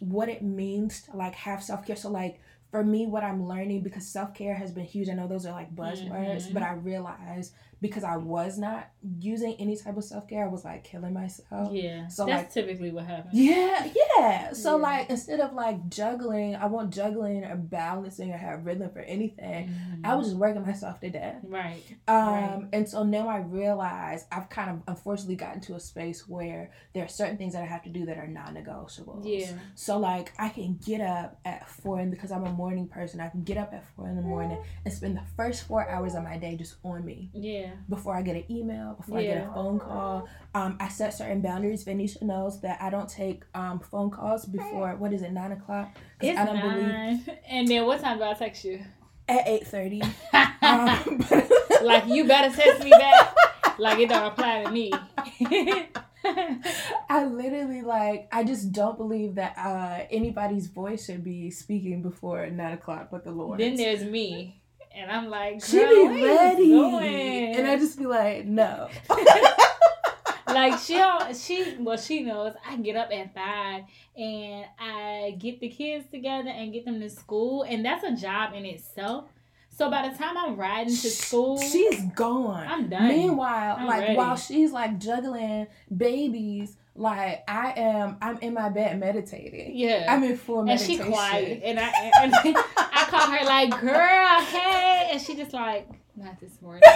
[0.00, 1.96] what it means to like have self care.
[1.96, 2.40] So like
[2.70, 5.10] for me, what I'm learning because self care has been huge.
[5.10, 6.54] I know those are like buzzwords, mm-hmm.
[6.54, 7.52] but I realize
[7.82, 11.72] because I was not using any type of self care, I was like killing myself.
[11.72, 12.06] Yeah.
[12.06, 13.34] So that's like, typically what happens.
[13.34, 14.52] Yeah, yeah.
[14.52, 14.82] So yeah.
[14.82, 19.68] like instead of like juggling, I want juggling or balancing or have rhythm for anything.
[19.68, 20.06] Mm-hmm.
[20.06, 21.40] I was just working myself to death.
[21.42, 21.82] Right.
[22.06, 22.68] Um, right.
[22.72, 27.04] and so now I realize I've kind of unfortunately gotten to a space where there
[27.04, 29.22] are certain things that I have to do that are non-negotiable.
[29.24, 29.50] Yeah.
[29.74, 33.28] So like I can get up at four, and because I'm a morning person, I
[33.28, 36.22] can get up at four in the morning and spend the first four hours of
[36.22, 37.28] my day just on me.
[37.34, 37.71] Yeah.
[37.88, 39.30] Before I get an email, before yeah.
[39.30, 41.82] I get a phone call, um, I set certain boundaries.
[41.84, 45.96] Venetia knows that I don't take um phone calls before what is it nine o'clock?
[46.20, 47.16] It's I don't nine.
[47.16, 47.38] believe.
[47.48, 48.82] And then what time do I text you?
[49.28, 50.02] At eight thirty.
[50.62, 51.24] um,
[51.82, 53.34] like you better text me back.
[53.78, 54.92] like it don't apply to me.
[56.24, 62.48] I literally like I just don't believe that uh anybody's voice should be speaking before
[62.48, 63.58] nine o'clock but the Lord.
[63.58, 64.61] Then there's me.
[64.94, 67.52] And I'm like, she be ready.
[67.54, 68.88] And I just be like, no.
[70.48, 71.02] like she
[71.34, 73.84] she well she knows I get up at five
[74.16, 78.54] and I get the kids together and get them to school and that's a job
[78.54, 79.26] in itself.
[79.70, 82.66] So by the time I'm riding to school, she's gone.
[82.66, 83.08] I'm done.
[83.08, 84.16] Meanwhile, I'm like ready.
[84.16, 85.66] while she's like juggling
[85.96, 89.76] babies, like I am, I'm in my bed meditating.
[89.76, 91.00] Yeah, I'm in full meditation.
[91.00, 91.88] And she quiet, and I
[92.22, 92.34] and
[92.76, 96.82] I call her like, "Girl, hey," and she just like, "Not this morning."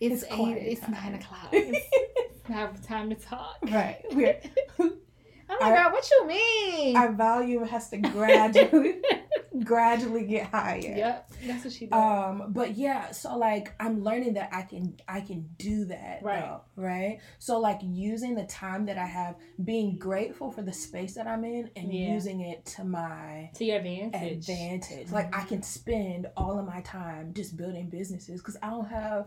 [0.00, 0.56] It's, it's eight.
[0.56, 1.50] It's nine o'clock.
[1.52, 1.86] It's
[2.48, 3.58] not time to talk.
[3.62, 4.00] Right.
[4.10, 4.36] We're
[5.52, 6.96] Oh my our, god, what you mean?
[6.96, 9.02] Our volume has to gradually
[9.64, 10.80] gradually get higher.
[10.80, 11.98] Yep, that's what she does.
[11.98, 16.20] Um, but yeah, so like I'm learning that I can I can do that.
[16.22, 16.40] Right.
[16.40, 17.18] Though, right.
[17.38, 21.44] So like using the time that I have, being grateful for the space that I'm
[21.44, 22.14] in, and yeah.
[22.14, 24.48] using it to my to your advantage.
[24.48, 25.06] Advantage.
[25.06, 25.14] Mm-hmm.
[25.14, 29.26] Like I can spend all of my time just building businesses because I don't have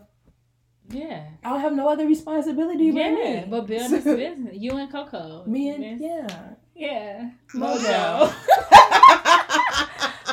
[0.90, 1.28] yeah.
[1.44, 4.54] I don't have no other responsibility yeah, but, but build this business.
[4.54, 5.44] You and Coco.
[5.46, 6.54] Me and yeah.
[6.74, 7.30] Yeah.
[7.54, 8.28] Mojo.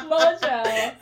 [0.10, 0.96] mojo.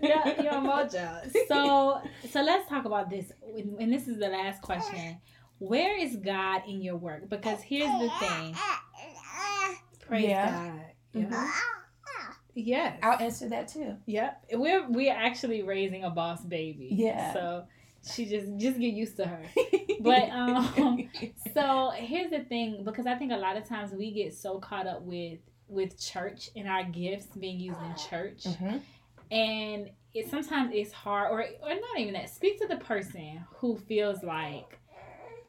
[0.00, 1.48] Yeah, you're mojo.
[1.48, 3.32] So so let's talk about this.
[3.78, 5.18] And this is the last question.
[5.58, 7.28] Where is God in your work?
[7.28, 8.56] Because here's the thing.
[10.06, 10.50] Praise yeah.
[10.50, 11.22] God.
[11.22, 11.44] Mm-hmm.
[12.54, 12.98] Yes.
[13.02, 13.96] I'll answer that too.
[14.06, 14.46] Yep.
[14.54, 16.88] We're we're actually raising a boss baby.
[16.92, 17.32] Yeah.
[17.32, 17.64] So
[18.12, 19.42] she just just get used to her.
[20.00, 21.08] but um
[21.54, 24.86] so here's the thing because I think a lot of times we get so caught
[24.86, 25.38] up with
[25.68, 28.44] with church and our gifts being used in church.
[28.44, 28.78] Mm-hmm.
[29.30, 32.30] And it sometimes it's hard or or not even that.
[32.30, 34.78] Speak to the person who feels like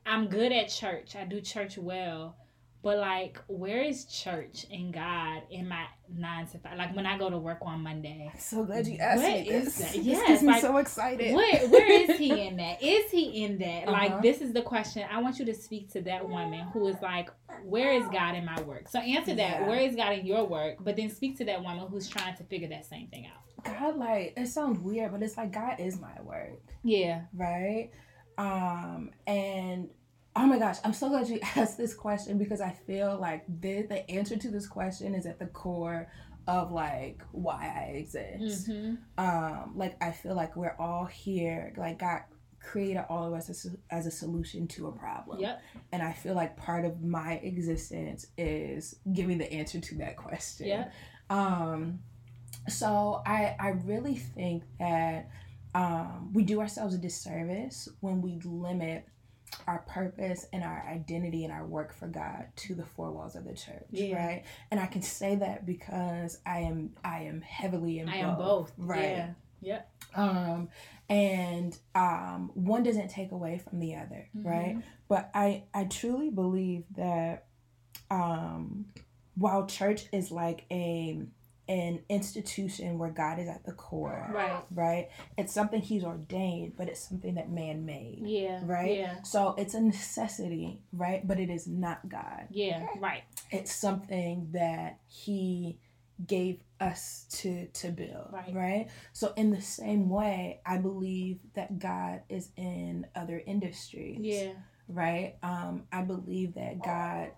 [0.06, 1.16] I'm good at church.
[1.16, 2.36] I do church well
[2.82, 6.78] but like, where is church and God in my nine to five?
[6.78, 8.32] Like when I go to work on Monday.
[8.38, 9.78] So glad you asked what me this.
[9.78, 9.96] That?
[10.04, 11.36] Yes, this like, so excited.
[11.36, 12.82] Where, where is he in that?
[12.82, 13.84] Is he in that?
[13.84, 13.92] Uh-huh.
[13.92, 15.06] Like this is the question.
[15.12, 17.30] I want you to speak to that woman who is like,
[17.66, 18.88] where is God in my work?
[18.88, 19.62] So answer that.
[19.62, 19.68] Yeah.
[19.68, 20.78] Where is God in your work?
[20.80, 23.66] But then speak to that woman who's trying to figure that same thing out.
[23.66, 26.62] God, like it sounds weird, but it's like God is my work.
[26.84, 27.24] Yeah.
[27.34, 27.92] Right.
[28.38, 29.90] Um, and
[30.40, 33.82] Oh my gosh, I'm so glad you asked this question because I feel like the,
[33.82, 36.10] the answer to this question is at the core
[36.48, 38.70] of like why I exist.
[38.70, 38.96] Mm-hmm.
[39.18, 42.22] Um, like I feel like we're all here, like God
[42.62, 45.42] created all of us as, as a solution to a problem.
[45.42, 45.62] Yep.
[45.92, 50.68] And I feel like part of my existence is giving the answer to that question.
[50.68, 50.90] Yeah.
[51.30, 52.00] Um,
[52.70, 55.30] so I I really think that
[55.76, 59.06] um, we do ourselves a disservice when we limit
[59.68, 63.46] our purpose and our identity and our work for God to the four walls of
[63.46, 64.16] the church, yeah.
[64.16, 64.46] right?
[64.72, 68.72] And I can say that because I am I am heavily in I am both,
[68.78, 69.02] right?
[69.02, 69.30] Yeah.
[69.62, 69.92] Yep.
[70.16, 70.70] Um,
[71.10, 74.48] and um, one doesn't take away from the other, mm-hmm.
[74.48, 74.78] right?
[75.08, 77.46] But I I truly believe that
[78.10, 78.86] um,
[79.36, 81.22] while church is like a
[81.70, 84.28] an institution where God is at the core.
[84.34, 84.64] Right.
[84.74, 85.10] Right.
[85.38, 88.24] It's something He's ordained, but it's something that man made.
[88.26, 88.60] Yeah.
[88.64, 88.98] Right.
[88.98, 89.22] Yeah.
[89.22, 91.26] So it's a necessity, right?
[91.26, 92.48] But it is not God.
[92.50, 92.88] Yeah.
[92.98, 93.24] Right.
[93.52, 95.78] It's something that He
[96.26, 98.54] gave us to to build right.
[98.54, 104.52] right so in the same way i believe that god is in other industries yeah
[104.90, 107.32] right um i believe that god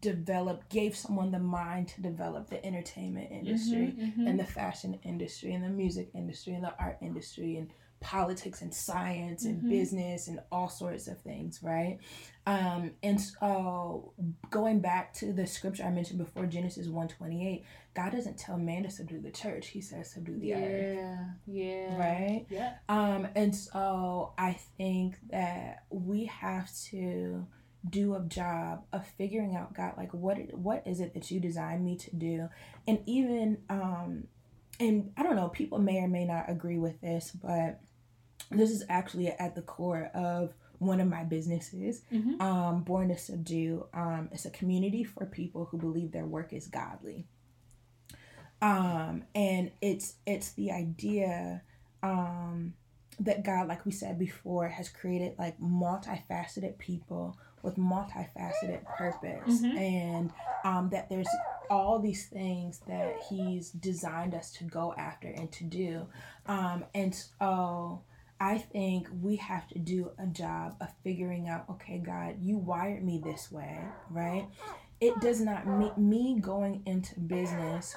[0.00, 4.26] developed gave someone the mind to develop the entertainment industry mm-hmm, mm-hmm.
[4.26, 7.70] and the fashion industry and the music industry and the art industry and
[8.02, 9.70] politics and science and mm-hmm.
[9.70, 11.98] business and all sorts of things, right?
[12.46, 14.12] Um, and so
[14.50, 17.64] going back to the scripture I mentioned before, Genesis 128,
[17.94, 19.68] God doesn't tell man to subdue the church.
[19.68, 21.18] He says subdue the yeah, earth.
[21.46, 21.64] Yeah.
[21.64, 21.98] Yeah.
[21.98, 22.46] Right?
[22.50, 22.72] Yeah.
[22.88, 27.46] Um, and so I think that we have to
[27.88, 31.84] do a job of figuring out God, like what what is it that you designed
[31.84, 32.48] me to do?
[32.86, 34.24] And even um
[34.80, 37.80] and I don't know, people may or may not agree with this, but
[38.50, 42.40] this is actually at the core of one of my businesses, mm-hmm.
[42.40, 43.86] um, Born to Subdue.
[43.94, 47.26] Um, it's a community for people who believe their work is godly.
[48.60, 51.62] Um, and it's it's the idea
[52.02, 52.74] um,
[53.20, 59.76] that God, like we said before, has created like multifaceted people with multifaceted purpose, mm-hmm.
[59.76, 60.32] and
[60.64, 61.28] um, that there's
[61.70, 66.06] all these things that He's designed us to go after and to do,
[66.46, 68.02] um, and so
[68.40, 73.04] I think we have to do a job of figuring out, okay, God, you wired
[73.04, 73.78] me this way,
[74.10, 74.48] right?
[75.00, 77.94] It does not mean me going into business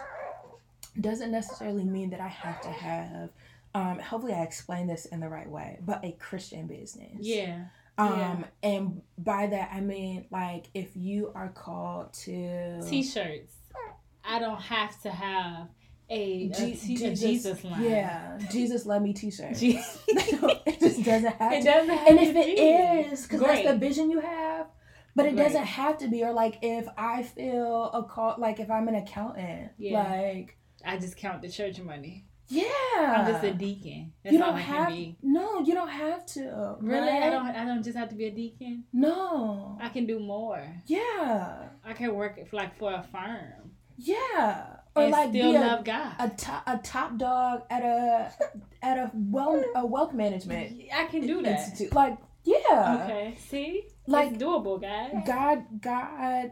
[1.00, 3.30] doesn't necessarily mean that I have to have
[3.74, 7.18] um hopefully I explain this in the right way, but a Christian business.
[7.20, 7.66] Yeah.
[7.98, 8.44] Um yeah.
[8.64, 13.56] and by that I mean like if you are called to t-shirts.
[14.28, 15.68] I don't have to have
[16.10, 17.84] a, G- a, t- Jesus, a Jesus line.
[17.84, 19.52] Yeah, Jesus love me T-shirt.
[19.62, 21.52] it just doesn't have.
[21.54, 21.66] It to.
[21.66, 22.62] doesn't have And if it be.
[22.62, 24.68] is, because that's the vision you have,
[25.16, 25.44] but it Great.
[25.46, 26.24] doesn't have to be.
[26.24, 30.04] Or like if I feel a call, like if I'm an accountant, yeah.
[30.04, 32.26] like I just count the church money.
[32.48, 32.66] Yeah,
[33.00, 34.14] I'm just a deacon.
[34.24, 34.94] That's you don't have
[35.24, 35.62] no.
[35.62, 36.48] You don't have to.
[36.48, 37.24] Uh, really, right?
[37.24, 37.48] I don't.
[37.48, 38.84] I don't just have to be a deacon.
[38.94, 40.64] No, I can do more.
[40.86, 43.72] Yeah, I can work like for a firm.
[43.98, 46.14] Yeah, or and like still be love a, God.
[46.20, 48.32] A top a top dog at a
[48.82, 50.82] at a well a wealth management.
[50.94, 51.60] I can do that.
[51.62, 51.94] Institute.
[51.94, 53.02] Like yeah.
[53.04, 53.38] Okay.
[53.50, 55.24] See, like it's doable, guys.
[55.26, 56.52] God, God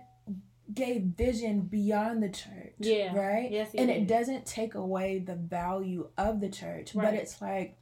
[0.73, 2.73] gave vision beyond the church.
[2.79, 3.15] Yeah.
[3.15, 3.51] Right.
[3.51, 3.71] Yes.
[3.75, 3.97] And did.
[3.97, 7.05] it doesn't take away the value of the church, right.
[7.05, 7.77] but it's like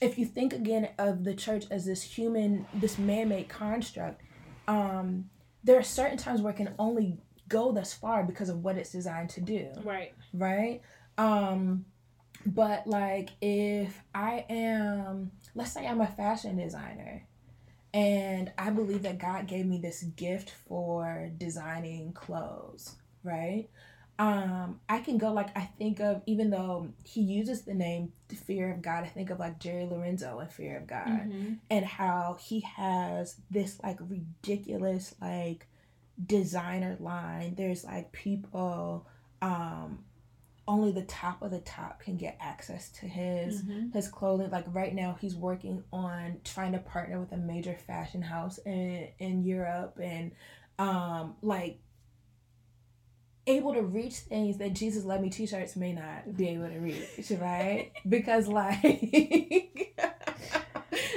[0.00, 4.22] if you think again of the church as this human, this man-made construct.
[4.66, 5.30] Um,
[5.64, 7.18] there are certain times where it can only
[7.48, 9.68] go this far because of what it's designed to do.
[9.82, 10.14] Right.
[10.32, 10.82] Right?
[11.16, 11.86] Um
[12.46, 17.26] but like if I am let's say I'm a fashion designer
[17.98, 22.94] and I believe that God gave me this gift for designing clothes,
[23.24, 23.68] right?
[24.20, 28.72] Um, I can go like I think of even though he uses the name Fear
[28.72, 31.54] of God, I think of like Jerry Lorenzo and Fear of God mm-hmm.
[31.70, 35.66] and how he has this like ridiculous like
[36.24, 37.56] designer line.
[37.56, 39.08] There's like people
[39.42, 40.04] um
[40.68, 43.90] only the top of the top can get access to his mm-hmm.
[43.90, 44.50] his clothing.
[44.50, 49.08] Like right now he's working on trying to partner with a major fashion house in
[49.18, 50.32] in Europe and
[50.78, 51.80] um like
[53.46, 57.32] able to reach things that Jesus Love Me t-shirts may not be able to reach,
[57.40, 57.90] right?
[58.08, 59.96] because like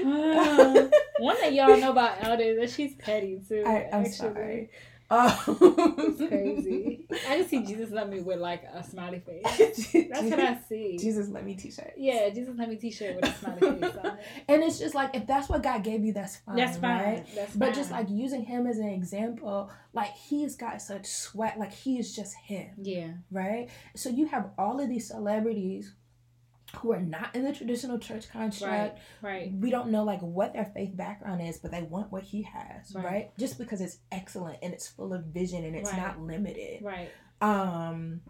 [0.05, 0.87] uh,
[1.19, 3.63] one that y'all know about Elder is that she's petty too.
[3.67, 4.69] I, am sorry.
[5.13, 7.05] Oh, crazy.
[7.29, 9.43] I just see Jesus let me with like a smiley face.
[10.09, 10.97] That's what I see.
[10.97, 11.93] Jesus let me t-shirt.
[11.97, 14.25] Yeah, Jesus let me t-shirt with a smiley face on it.
[14.47, 16.55] And it's just like if that's what God gave you, that's fine.
[16.55, 17.03] That's fine.
[17.03, 17.27] Right?
[17.35, 21.73] That's but just like using him as an example, like he's got such sweat, like
[21.73, 22.69] he is just him.
[22.81, 23.11] Yeah.
[23.29, 23.69] Right.
[23.95, 25.93] So you have all of these celebrities
[26.77, 28.99] who are not in the traditional church construct.
[29.21, 29.51] Right, right.
[29.53, 32.93] We don't know like what their faith background is, but they want what he has,
[32.95, 33.05] right?
[33.05, 33.37] right?
[33.37, 36.01] Just because it's excellent and it's full of vision and it's right.
[36.01, 36.81] not limited.
[36.81, 37.09] Right.
[37.41, 38.21] Um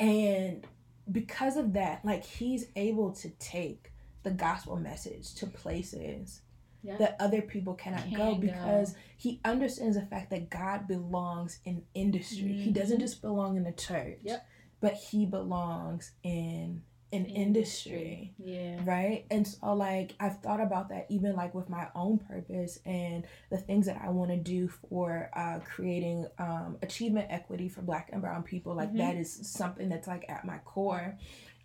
[0.00, 0.66] and
[1.10, 3.92] because of that, like he's able to take
[4.22, 6.42] the gospel message to places
[6.82, 6.98] yep.
[6.98, 8.98] that other people cannot Can't go because go.
[9.16, 12.48] he understands the fact that God belongs in industry.
[12.48, 12.62] Mm-hmm.
[12.62, 14.18] He doesn't just belong in the church.
[14.22, 14.46] Yep.
[14.80, 17.48] But he belongs in an industry.
[17.48, 18.34] industry.
[18.38, 18.80] Yeah.
[18.84, 19.24] Right?
[19.30, 23.56] And so like I've thought about that even like with my own purpose and the
[23.56, 28.20] things that I want to do for uh creating um achievement equity for black and
[28.20, 28.74] brown people.
[28.74, 28.98] Like mm-hmm.
[28.98, 31.16] that is something that's like at my core.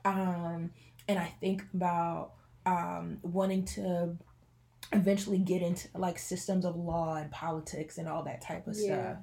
[0.06, 0.72] Um
[1.08, 2.32] and I think about
[2.66, 4.16] um wanting to
[4.94, 8.86] eventually get into like systems of law and politics and all that type of yeah.
[8.86, 9.18] stuff.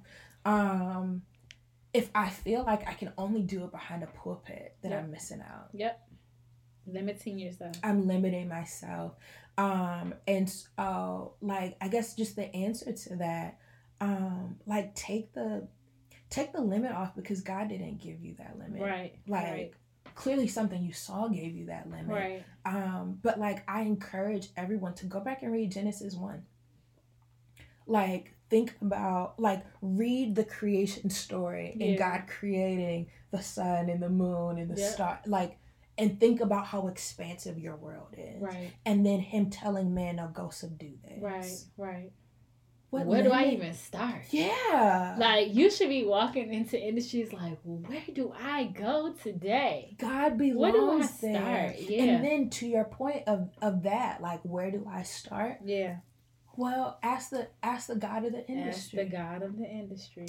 [0.44, 1.22] Um
[1.92, 5.02] if I feel like I can only do it behind a pulpit, then yep.
[5.02, 5.70] I'm missing out.
[5.72, 6.00] Yep
[6.92, 9.12] limiting yourself i'm limiting myself
[9.58, 13.58] um and so like i guess just the answer to that
[14.00, 15.66] um like take the
[16.30, 19.72] take the limit off because god didn't give you that limit right like right.
[20.14, 22.06] clearly something you saw gave you that limit.
[22.08, 22.44] Right.
[22.64, 26.42] Um, but like I encourage everyone to go back and read Genesis 1.
[27.86, 31.86] Like think about like read the creation story yeah.
[31.86, 34.90] and God creating the sun and the moon and the yeah.
[34.90, 35.56] star like
[36.00, 38.40] and think about how expansive your world is.
[38.40, 38.72] Right.
[38.86, 41.52] And then him telling man, "Now go subdue this." Right.
[41.76, 42.12] Right.
[42.90, 43.32] What where limit?
[43.32, 44.22] do I even start?
[44.30, 45.14] Yeah.
[45.16, 49.94] Like you should be walking into industries like, where do I go today?
[49.96, 51.74] God belongs where do I there.
[51.74, 51.88] Start?
[51.88, 52.02] Yeah.
[52.02, 55.58] And then to your point of of that, like where do I start?
[55.64, 55.98] Yeah.
[56.56, 59.00] Well, ask the ask the God of the industry.
[59.00, 60.26] Ask the God of the industry.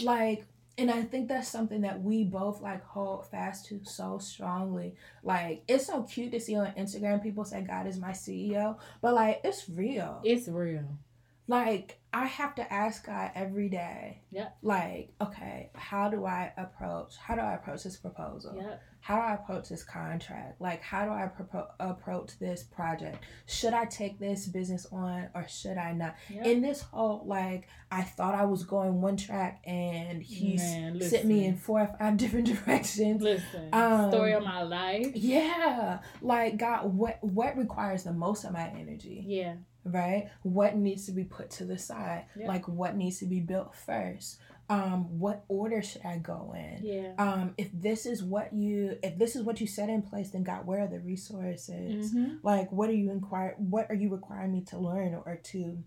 [0.00, 0.44] Like
[0.78, 4.94] and I think that's something that we both like hold fast to so strongly.
[5.22, 9.14] Like it's so cute to see on Instagram people say God is my CEO, but
[9.14, 10.20] like it's real.
[10.24, 10.98] It's real.
[11.46, 14.20] Like I have to ask God every day.
[14.32, 14.58] Yep.
[14.62, 17.16] Like, okay, how do I approach?
[17.16, 18.54] How do I approach this proposal?
[18.54, 18.82] Yep.
[19.00, 20.60] How do I approach this contract?
[20.60, 23.24] Like, how do I pro- approach this project?
[23.46, 26.14] Should I take this business on or should I not?
[26.28, 26.46] Yep.
[26.46, 31.46] In this whole, like, I thought I was going one track and he sent me
[31.46, 33.22] in four or five different directions.
[33.22, 35.12] Listen, um, story of my life.
[35.14, 39.24] Yeah, like God, what what requires the most of my energy?
[39.26, 39.54] Yeah
[39.84, 40.30] right?
[40.42, 42.26] What needs to be put to the side?
[42.36, 42.48] Yep.
[42.48, 44.38] Like what needs to be built first?
[44.68, 46.80] Um, what order should I go in?
[46.82, 47.12] Yeah.
[47.18, 50.44] Um, if this is what you if this is what you set in place, then
[50.44, 52.12] God, where are the resources?
[52.12, 52.36] Mm-hmm.
[52.42, 55.78] Like what are you inquire what are you requiring me to learn or to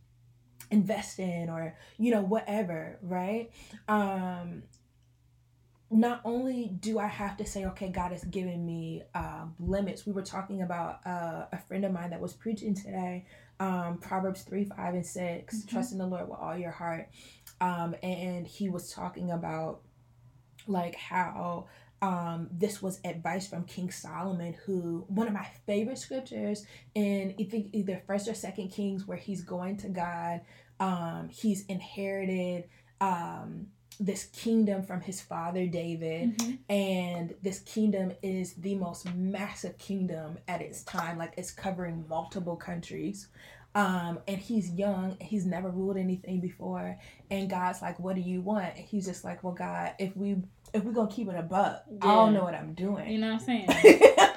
[0.72, 3.52] invest in or you know whatever right
[3.88, 4.64] um
[5.92, 10.06] not only do I have to say, okay, God has given me uh, limits.
[10.06, 13.26] We were talking about uh, a friend of mine that was preaching today
[13.60, 15.56] um, Proverbs 3, 5, and 6.
[15.56, 15.70] Mm-hmm.
[15.70, 17.10] Trust in the Lord with all your heart.
[17.62, 19.82] Um, and he was talking about
[20.68, 21.68] like how
[22.02, 27.44] um, this was advice from King Solomon, who one of my favorite scriptures in I
[27.44, 30.42] think either first or second Kings, where he's going to God.
[30.80, 32.66] Um, he's inherited
[33.00, 33.68] um,
[34.00, 36.54] this kingdom from his father David, mm-hmm.
[36.70, 41.18] and this kingdom is the most massive kingdom at its time.
[41.18, 43.28] Like it's covering multiple countries.
[43.74, 46.98] Um, and he's young, he's never ruled anything before,
[47.30, 50.38] and God's like, "What do you want?" And he's just like, "Well, God, if we
[50.74, 51.98] if we're gonna keep it a buck, yeah.
[52.02, 53.68] I don't know what I'm doing." You know what I'm saying?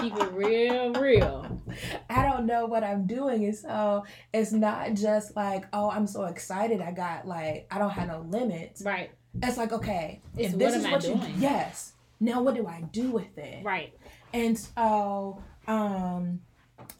[0.00, 1.60] keep it real, real.
[2.08, 3.44] I don't know what I'm doing.
[3.44, 6.80] And so it's not just like, oh, I'm so excited.
[6.80, 8.82] I got like, I don't have no limits.
[8.82, 9.10] Right.
[9.42, 11.34] It's like, okay, it's if this what is what doing?
[11.34, 11.92] you yes.
[12.20, 13.64] Now what do I do with it?
[13.64, 13.92] Right.
[14.32, 16.40] And so um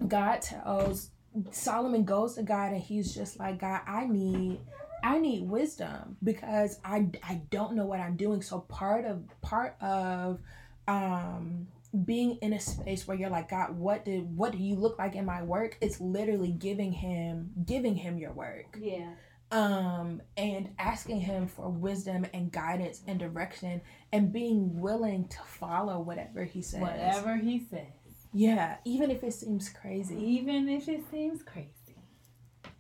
[0.07, 1.11] God tells
[1.51, 4.61] Solomon goes to God and he's just like, God, I need
[5.03, 8.43] I need wisdom because I I don't know what I'm doing.
[8.43, 10.41] So part of part of
[10.89, 11.69] um
[12.05, 15.15] being in a space where you're like god what did what do you look like
[15.15, 15.77] in my work?
[15.81, 18.79] It's literally giving him giving him your work.
[18.81, 19.13] Yeah.
[19.51, 23.81] Um and asking him for wisdom and guidance and direction
[24.13, 26.81] and being willing to follow whatever he says.
[26.81, 27.87] Whatever he says.
[28.33, 30.17] Yeah even if it seems crazy.
[30.17, 31.71] Even if it seems crazy.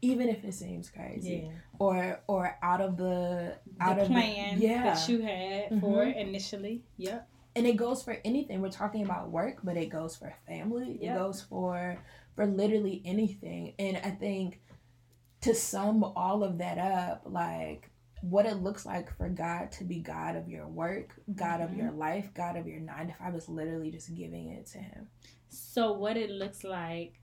[0.03, 1.45] Even if it seems crazy.
[1.47, 1.59] Yeah.
[1.79, 4.83] or or out of the, the out plan of the, yeah.
[4.83, 5.81] that you had mm-hmm.
[5.81, 6.83] for initially.
[6.99, 8.61] Yep and it goes for anything.
[8.61, 10.99] We're talking about work but it goes for family.
[11.01, 11.17] Yep.
[11.17, 11.99] it goes for
[12.37, 13.75] for literally anything.
[13.79, 14.61] And i think
[15.41, 17.91] to sum all of that up like
[18.23, 21.73] what it looks like for god to be god of your work god mm-hmm.
[21.73, 24.79] of your life god of your nine to five is literally just giving it to
[24.79, 25.09] him.
[25.49, 27.21] So what it looks like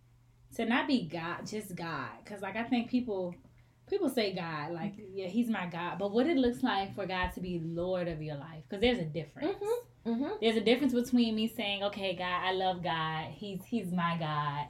[0.55, 2.09] to not be god just god.
[2.23, 3.36] Because like i think people
[3.88, 5.99] people say god like yeah he's my god.
[5.99, 8.99] But what it looks like for god to be lord of your life because there's
[8.99, 9.55] a difference.
[9.57, 10.29] Mm-hmm Mm-hmm.
[10.41, 13.27] There's a difference between me saying, "Okay, God, I love God.
[13.31, 14.67] He's He's my God."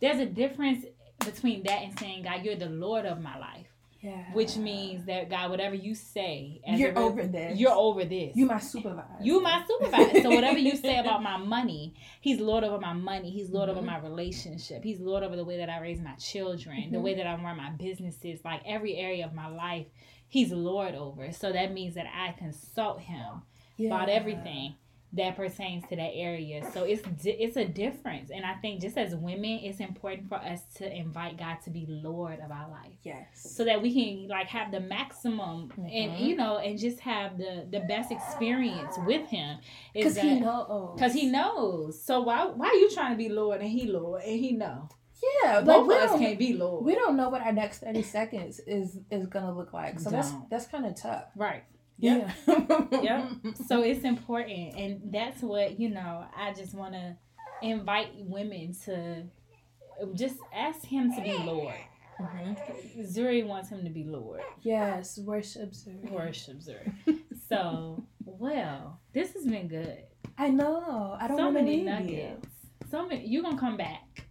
[0.00, 0.84] There's a difference
[1.24, 3.66] between that and saying, "God, you're the Lord of my life."
[4.00, 4.32] Yeah.
[4.32, 7.58] Which means that God, whatever you say, you're over this.
[7.58, 8.36] You're over this.
[8.36, 9.24] You my supervisor.
[9.24, 10.22] You my supervisor.
[10.22, 13.30] so whatever you say about my money, He's Lord over my money.
[13.30, 13.78] He's Lord mm-hmm.
[13.78, 14.84] over my relationship.
[14.84, 16.92] He's Lord over the way that I raise my children, mm-hmm.
[16.92, 19.86] the way that I run my businesses, like every area of my life.
[20.28, 21.32] He's Lord over.
[21.32, 23.42] So that means that I consult Him
[23.78, 23.88] yeah.
[23.88, 24.74] about everything
[25.14, 26.62] that pertains to that area.
[26.72, 30.60] So it's it's a difference, and I think just as women, it's important for us
[30.76, 32.92] to invite God to be Lord of our life.
[33.02, 33.24] Yes.
[33.56, 35.86] So that we can like have the maximum, mm-hmm.
[35.86, 39.58] and you know, and just have the the best experience with Him.
[39.94, 40.92] Because He knows.
[40.94, 42.04] Because He knows.
[42.04, 44.90] So why why are you trying to be Lord and He Lord and He know?
[45.42, 46.84] Yeah, but we us can't be Lord.
[46.84, 49.98] We don't know what our next thirty seconds is is gonna look like.
[49.98, 50.20] So don't.
[50.20, 51.24] that's that's kind of tough.
[51.34, 51.64] Right.
[51.98, 52.32] Yeah.
[53.02, 53.30] yep.
[53.66, 54.74] So it's important.
[54.76, 57.16] And that's what, you know, I just want to
[57.62, 59.24] invite women to
[60.14, 61.74] just ask him to be Lord.
[62.20, 63.00] Mm-hmm.
[63.02, 64.42] Zuri wants him to be Lord.
[64.62, 66.10] Yes, worship Zuri.
[66.10, 66.92] Worship Zuri.
[67.48, 70.02] so, well, this has been good.
[70.36, 71.16] I know.
[71.20, 72.12] I don't so want to leave nuggets.
[72.12, 72.50] you.
[72.90, 73.26] So many.
[73.26, 74.27] You gonna come back?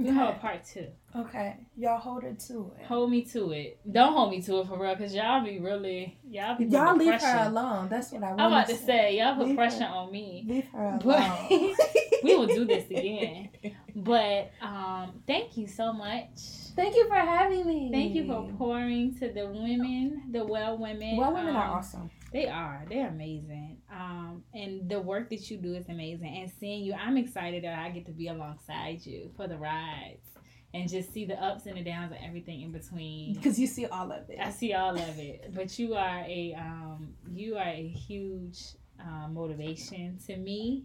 [0.00, 0.14] We okay.
[0.14, 0.86] have a part two.
[1.14, 2.86] Okay, y'all hold it to it.
[2.86, 3.78] Hold me to it.
[3.92, 7.08] Don't hold me to it for real, cause y'all be really y'all be y'all leave
[7.08, 7.26] pressure.
[7.26, 7.88] her alone.
[7.90, 8.30] That's what I.
[8.30, 8.86] I'm about to say.
[8.86, 10.44] say y'all put leave pressure her, on me.
[10.48, 11.74] Leave her alone.
[12.22, 13.48] We will do this again.
[13.96, 16.28] But um, thank you so much.
[16.76, 17.90] Thank you for having me.
[17.92, 21.16] Thank you for pouring to the women, the well women.
[21.16, 22.10] Well women um, are awesome.
[22.32, 22.84] They are.
[22.88, 23.78] They're amazing.
[23.92, 26.36] Um, and the work that you do is amazing.
[26.40, 30.28] And seeing you, I'm excited that I get to be alongside you for the rides
[30.72, 33.34] and just see the ups and the downs and everything in between.
[33.34, 34.38] Because you see all of it.
[34.40, 35.52] I see all of it.
[35.54, 38.60] But you are a um, you are a huge
[39.00, 40.84] uh, motivation to me.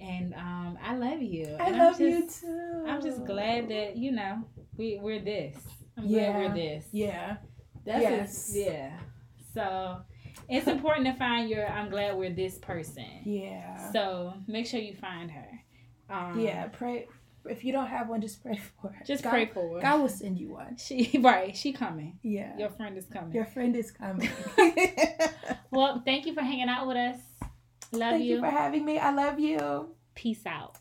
[0.00, 1.56] And um, I love you.
[1.58, 2.84] I and love just, you too.
[2.86, 4.44] I'm just glad that you know
[4.76, 5.56] we we're this.
[5.96, 6.32] I'm yeah.
[6.32, 6.86] glad we're this.
[6.92, 7.36] Yeah.
[7.86, 8.52] That's yes.
[8.54, 8.98] Yeah.
[9.54, 9.98] So
[10.48, 13.22] it's important to find your I'm glad we're this person.
[13.24, 13.92] Yeah.
[13.92, 15.48] So make sure you find her.
[16.10, 17.06] Um, yeah, pray.
[17.46, 19.04] If you don't have one, just pray for her.
[19.04, 19.82] Just God, pray for her.
[19.82, 20.76] God will send you one.
[20.76, 21.54] She right.
[21.56, 22.18] She coming.
[22.22, 22.56] Yeah.
[22.58, 23.32] Your friend is coming.
[23.32, 24.30] Your friend is coming.
[25.70, 27.18] well, thank you for hanging out with us.
[27.92, 28.18] Love you.
[28.18, 28.34] thank you.
[28.36, 28.98] you for having me.
[28.98, 29.94] I love you.
[30.14, 30.78] Peace out.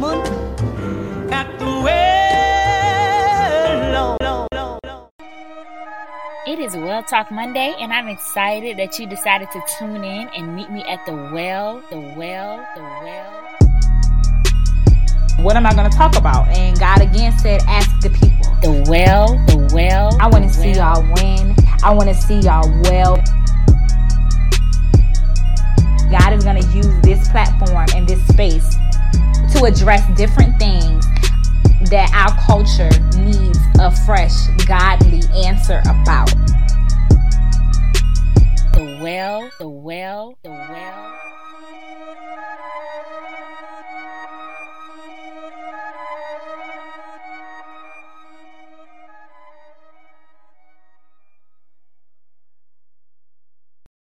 [0.00, 0.20] Woman
[1.32, 2.16] at the well.
[6.46, 10.54] It is Well Talk Monday, and I'm excited that you decided to tune in and
[10.54, 13.42] meet me at the well, the well, the well.
[15.40, 16.48] What am I going to talk about?
[16.48, 18.54] And God again said, Ask the people.
[18.62, 20.16] The well, the well.
[20.20, 21.02] I want to see well.
[21.02, 21.56] y'all win.
[21.82, 23.16] I want to see y'all well.
[26.10, 28.75] God is going to use this platform and this space
[29.52, 31.04] to address different things
[31.90, 36.30] that our culture needs a fresh, godly answer about.
[38.72, 41.12] The well, the well, the well.